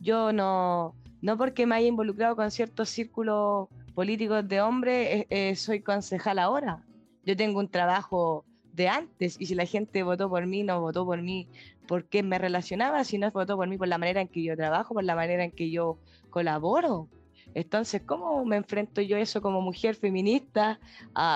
[0.00, 5.56] Yo no, no porque me haya involucrado con ciertos círculos políticos de hombres, eh, eh,
[5.56, 6.84] soy concejal ahora
[7.28, 11.04] yo tengo un trabajo de antes y si la gente votó por mí, no votó
[11.04, 11.46] por mí
[11.86, 15.04] porque me relacionaba, sino votó por mí por la manera en que yo trabajo, por
[15.04, 15.98] la manera en que yo
[16.30, 17.06] colaboro.
[17.52, 20.80] Entonces, ¿cómo me enfrento yo eso como mujer feminista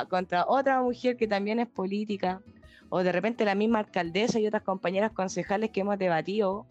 [0.09, 2.41] contra otra mujer que también es política?
[2.89, 6.65] O de repente la misma alcaldesa y otras compañeras concejales que hemos debatido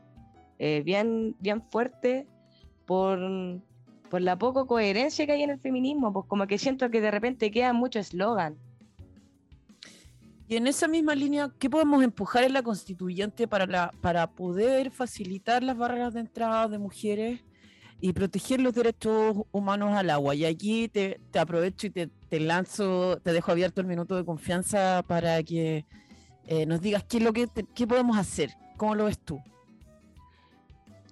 [0.58, 2.26] eh, bien, bien fuerte
[2.88, 3.20] por,
[4.10, 7.12] por la poco coherencia que hay en el feminismo, pues como que siento que de
[7.12, 8.58] repente queda mucho eslogan
[10.52, 15.64] y en esa misma línea, ¿qué podemos empujar en la constituyente para, para poder facilitar
[15.64, 17.40] las barreras de entrada de mujeres
[18.02, 20.36] y proteger los derechos humanos al agua?
[20.36, 25.42] Y aquí te, aprovecho y te, lanzo, te dejo abierto el minuto de confianza para
[25.42, 25.86] que
[26.48, 29.40] eh, nos digas qué es lo que qué podemos hacer, cómo lo ves tú.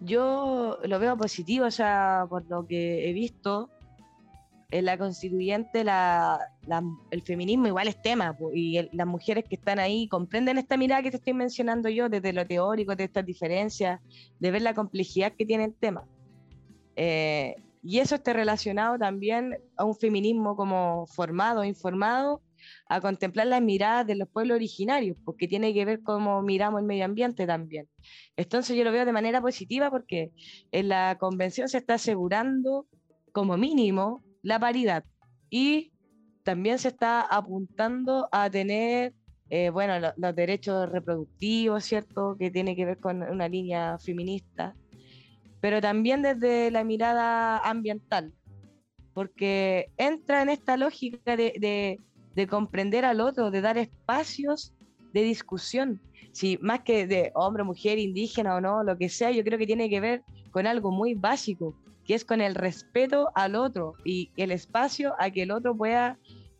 [0.01, 3.69] Yo lo veo positivo, o sea, por lo que he visto,
[4.69, 6.39] en la constituyente la,
[7.11, 11.11] el feminismo igual es tema, y las mujeres que están ahí comprenden esta mirada que
[11.11, 13.99] te estoy mencionando yo, desde lo teórico, de estas diferencias,
[14.39, 16.05] de ver la complejidad que tiene el tema.
[16.95, 22.41] Eh, y eso está relacionado también a un feminismo como formado, informado,
[22.87, 26.87] a contemplar las miradas de los pueblos originarios, porque tiene que ver cómo miramos el
[26.87, 27.87] medio ambiente también.
[28.35, 30.31] Entonces yo lo veo de manera positiva porque
[30.71, 32.85] en la convención se está asegurando
[33.31, 35.05] como mínimo la paridad
[35.49, 35.91] y
[36.49, 39.13] también se está apuntando a tener,
[39.51, 42.35] eh, bueno, los derechos reproductivos, ¿cierto?
[42.39, 44.73] Que tiene que ver con una línea feminista,
[45.61, 48.33] pero también desde la mirada ambiental,
[49.13, 51.99] porque entra en esta lógica de,
[52.33, 54.73] de, comprender al otro, de dar espacios
[55.13, 56.01] de discusión.
[56.31, 59.67] Si más que de hombre, mujer, indígena o no, lo que sea, yo creo que
[59.67, 61.75] tiene que ver con algo muy básico,
[62.05, 66.17] que es con el respeto al otro y el espacio a que el otro pueda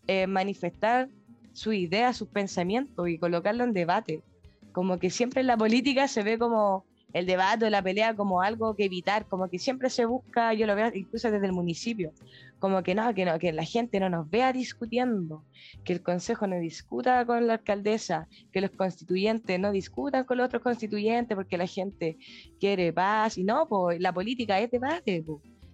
[0.09, 1.07] eh, manifestar
[1.53, 4.23] su idea, sus pensamientos y colocarlo en debate.
[4.71, 6.83] Como que siempre en la política se ve como
[7.13, 10.65] el debate o la pelea como algo que evitar, como que siempre se busca, yo
[10.65, 12.11] lo veo incluso desde el municipio,
[12.57, 15.43] como que no, que no, que la gente no nos vea discutiendo,
[15.83, 20.47] que el consejo no discuta con la alcaldesa, que los constituyentes no discutan con los
[20.47, 22.17] otros constituyentes porque la gente
[22.59, 25.23] quiere paz y no, pues la política es debate,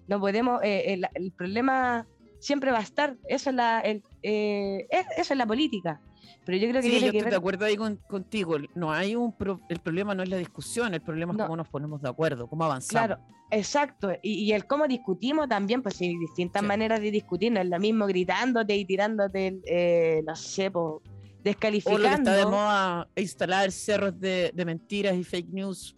[0.08, 2.06] no podemos, eh, el, problema
[2.46, 3.18] siempre va a estar.
[3.28, 4.88] Eso es la, el, eh,
[5.18, 6.00] eso es la política.
[6.46, 8.58] Pero yo creo que sí, yo estoy de acuerdo ahí contigo.
[8.76, 9.34] No hay un
[9.68, 12.64] el problema no es la discusión, el problema es cómo nos ponemos de acuerdo, cómo
[12.66, 13.08] avanzamos.
[13.08, 14.12] Claro, exacto.
[14.22, 17.52] Y, el cómo discutimos también, pues hay distintas maneras de discutir.
[17.52, 20.72] No es lo mismo gritándote y tirándote, eh, no sé,
[21.44, 22.00] descalificando.
[22.00, 25.96] O lo que está de moda instalar cerros de, de mentiras y fake news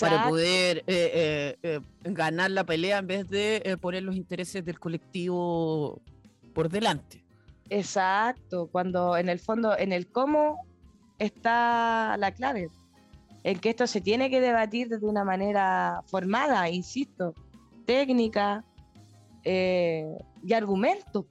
[0.00, 4.78] para poder eh, eh, eh, ganar la pelea en vez de poner los intereses del
[4.78, 6.00] colectivo
[6.54, 7.24] por delante.
[7.70, 10.64] Exacto, cuando en el fondo, en el cómo
[11.18, 12.68] está la clave,
[13.42, 17.34] en que esto se tiene que debatir de una manera formada, insisto,
[17.86, 18.64] técnica
[19.44, 21.26] y argumentos,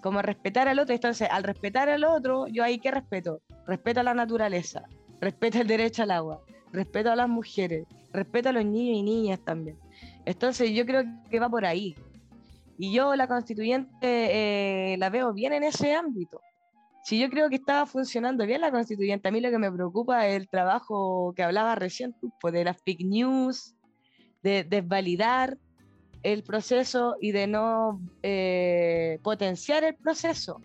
[0.00, 0.94] como respetar al otro.
[0.94, 3.40] Entonces, al respetar al otro, yo ahí qué respeto?
[3.66, 4.82] Respeto a la naturaleza,
[5.20, 6.42] respeto el derecho al agua,
[6.72, 9.76] respeto a las mujeres, respeto a los niños y niñas también.
[10.24, 11.96] Entonces yo creo que va por ahí.
[12.78, 13.98] Y yo la constituyente
[14.92, 16.40] eh, la veo bien en ese ámbito.
[17.04, 20.26] Si yo creo que estaba funcionando bien la constituyente, a mí lo que me preocupa
[20.26, 23.74] es el trabajo que hablaba recién, pues, de las fake news,
[24.42, 25.58] de desvalidar
[26.22, 30.60] el proceso y de no eh, potenciar el proceso.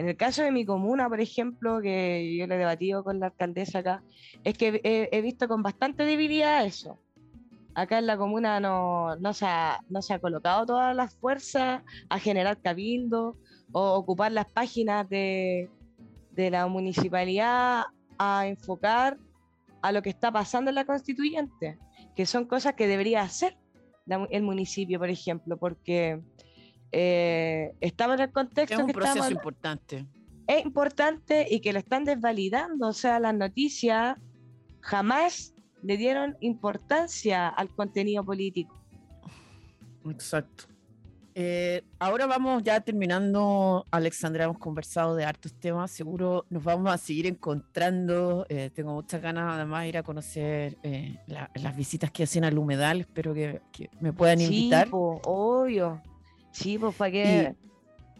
[0.00, 3.26] En el caso de mi comuna, por ejemplo, que yo le he debatido con la
[3.26, 4.02] alcaldesa acá,
[4.44, 6.98] es que he, visto con bastante debilidad eso.
[7.74, 11.82] Acá en la comuna no, no, se ha, no se ha colocado todas las fuerzas
[12.08, 13.36] a generar cabildo
[13.72, 15.68] o ocupar las páginas de,
[16.30, 17.82] de la municipalidad
[18.16, 19.18] a enfocar
[19.82, 21.78] a lo que está pasando en la constituyente,
[22.16, 23.58] que son cosas que debería hacer
[24.30, 26.22] el municipio, por ejemplo, porque
[26.92, 28.74] eh, estamos en el contexto.
[28.74, 30.06] Es un proceso importante.
[30.46, 32.88] Es importante y que lo están desvalidando.
[32.88, 34.16] O sea, las noticias
[34.80, 38.76] jamás le dieron importancia al contenido político.
[40.08, 40.64] Exacto.
[41.36, 46.98] Eh, ahora vamos ya terminando, Alexandra, hemos conversado de hartos temas, seguro nos vamos a
[46.98, 50.76] seguir encontrando, eh, tengo muchas ganas además de ir a conocer
[51.54, 53.62] las visitas que hacen al humedal, espero que,
[54.00, 54.88] me puedan invitar.
[54.88, 56.02] Sí, obvio.
[56.52, 57.56] Sí, pues para que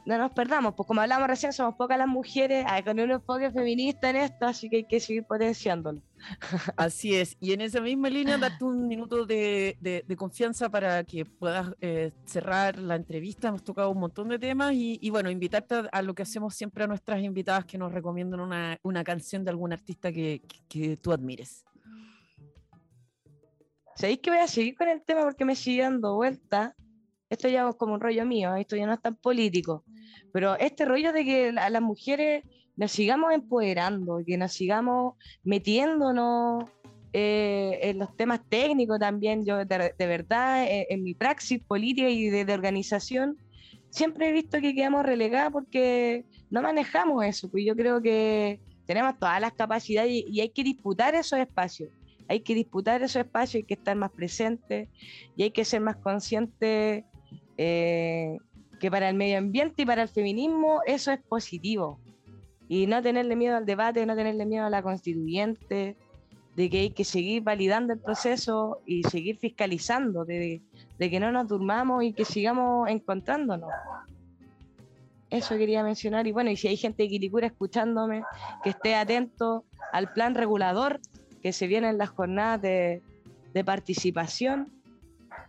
[0.07, 3.51] no nos perdamos, pues como hablamos recién, somos pocas las mujeres, hay con un enfoque
[3.51, 6.01] feminista en esto, así que hay que seguir potenciándolo.
[6.77, 11.25] Así es, y en esa misma línea, darte un minuto de, de, confianza para que
[11.25, 13.49] puedas eh, cerrar la entrevista.
[13.49, 16.87] Hemos tocado un montón de temas y, bueno, invitarte a, lo que hacemos siempre a
[16.87, 21.65] nuestras invitadas que nos recomiendan una, una canción de algún artista que, que, tú admires.
[23.97, 26.75] ¿Sabéis que voy a seguir con el tema porque me sigue dando vuelta?
[27.31, 29.85] Esto ya es como un rollo mío, esto ya no es tan político,
[30.33, 32.45] pero este rollo de que a las mujeres
[32.77, 36.65] nos sigamos empoderando, que nos sigamos metiéndonos
[37.13, 42.31] eh, en los temas técnicos también, yo de, verdad, eh, en, mi praxis política y
[42.31, 43.37] de, organización,
[43.91, 49.19] siempre he visto que quedamos relegadas porque no manejamos eso, pues yo creo que tenemos
[49.21, 51.91] todas las capacidades y, y hay que disputar esos espacios
[52.31, 54.89] hay que disputar esos espacios, hay que estar más presentes
[55.35, 57.03] y hay que ser más conscientes
[57.63, 58.39] eh,
[58.79, 62.01] que para el medio ambiente y para el feminismo eso es positivo.
[62.69, 65.95] Y no tenerle miedo al debate, no tenerle miedo a la constituyente,
[66.57, 70.63] de que hay que seguir validando el proceso y seguir fiscalizando, de,
[70.99, 73.69] que no nos durmamos y que sigamos encontrándonos.
[75.29, 76.27] Eso quería mencionar.
[76.27, 78.23] Y bueno, y si hay gente de Quilicura escuchándome,
[78.65, 80.99] que esté atento al plan regulador
[81.43, 83.03] que se viene en las jornadas de,
[83.53, 84.80] de participación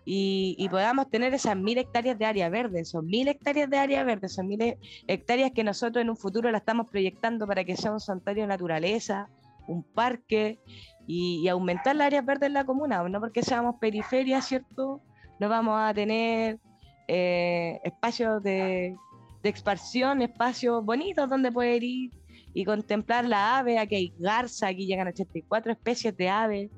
[0.04, 2.86] y, podamos tener esas mil hectáreas de área verde.
[2.86, 6.58] Son mil hectáreas de área verde, son mil hectáreas que nosotros en un futuro la
[6.58, 9.30] estamos proyectando para que sea un santuario de naturaleza,
[9.68, 10.60] un parque
[11.08, 15.02] y, aumentar las áreas verdes en la comuna, no porque seamos periferia, ¿cierto?
[15.40, 16.60] No vamos a tener
[17.08, 18.96] eh, espacios de,
[19.44, 22.12] de expansión, espacios bonitos donde poder ir
[22.54, 23.80] y contemplar la ave.
[23.80, 26.72] Aquí hay garza, aquí llegan 84 especies de aves.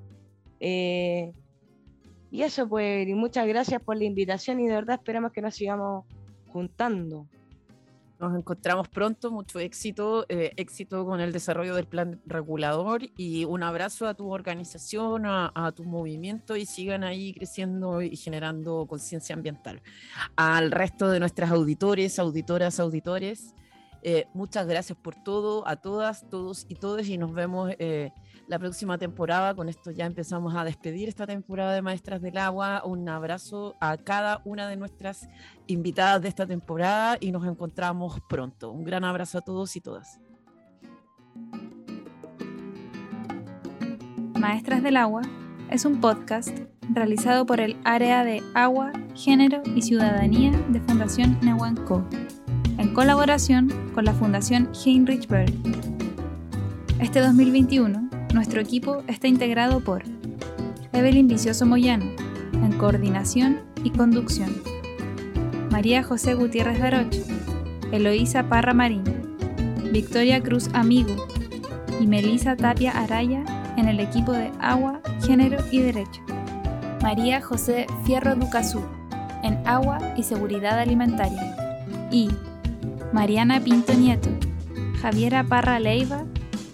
[0.59, 1.33] Eh,
[2.33, 5.53] y eso, pues, y muchas gracias por la invitación y de verdad esperamos que nos
[5.53, 6.03] sigamos
[6.47, 7.27] juntando.
[8.19, 13.61] Nos encontramos pronto, mucho éxito, eh, éxito con el desarrollo del plan regulador y un
[13.61, 19.83] abrazo a tu organización, a, tu movimiento y sigan ahí creciendo y generando conciencia ambiental.
[20.35, 23.53] Al resto de nuestras auditores, auditoras, auditores,
[24.01, 27.73] eh, muchas gracias por todo, a todas, todos y todas y nos vemos.
[27.77, 28.11] Eh,
[28.47, 29.53] la próxima temporada.
[29.55, 32.83] Con esto ya empezamos a despedir esta temporada de Maestras del Agua.
[32.85, 35.27] Un abrazo a cada una de nuestras
[35.67, 38.71] invitadas de esta temporada y nos encontramos pronto.
[38.71, 40.19] Un gran abrazo a todos y todas.
[44.39, 45.21] Maestras del Agua
[45.69, 46.59] es un podcast
[46.93, 52.05] realizado por el Área de Agua, Género y Ciudadanía de Fundación Nehuanco,
[52.77, 55.45] en colaboración con la Fundación Heinrich Böll.
[56.99, 58.02] Este 2021
[58.33, 60.03] nuestro equipo está integrado por
[60.91, 62.05] Evelyn Vicioso Moyano,
[62.51, 64.51] en coordinación y conducción,
[65.71, 67.23] María José Gutiérrez Daroche,
[67.91, 69.03] Eloísa Parra Marín,
[69.91, 71.15] Victoria Cruz Amigo
[71.99, 73.43] y Melisa Tapia Araya
[73.77, 76.21] en el equipo de Agua, Género y Derecho.
[77.01, 78.81] María José Fierro Ducazú
[79.43, 81.55] en Agua y Seguridad Alimentaria.
[82.11, 82.29] Y
[83.11, 84.29] Mariana Pinto Nieto,
[85.01, 86.23] Javiera Parra Leiva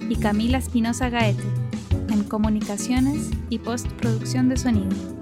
[0.09, 1.43] y Camila Espinosa Gaete,
[2.09, 5.18] en comunicaciones y postproducción de sonido.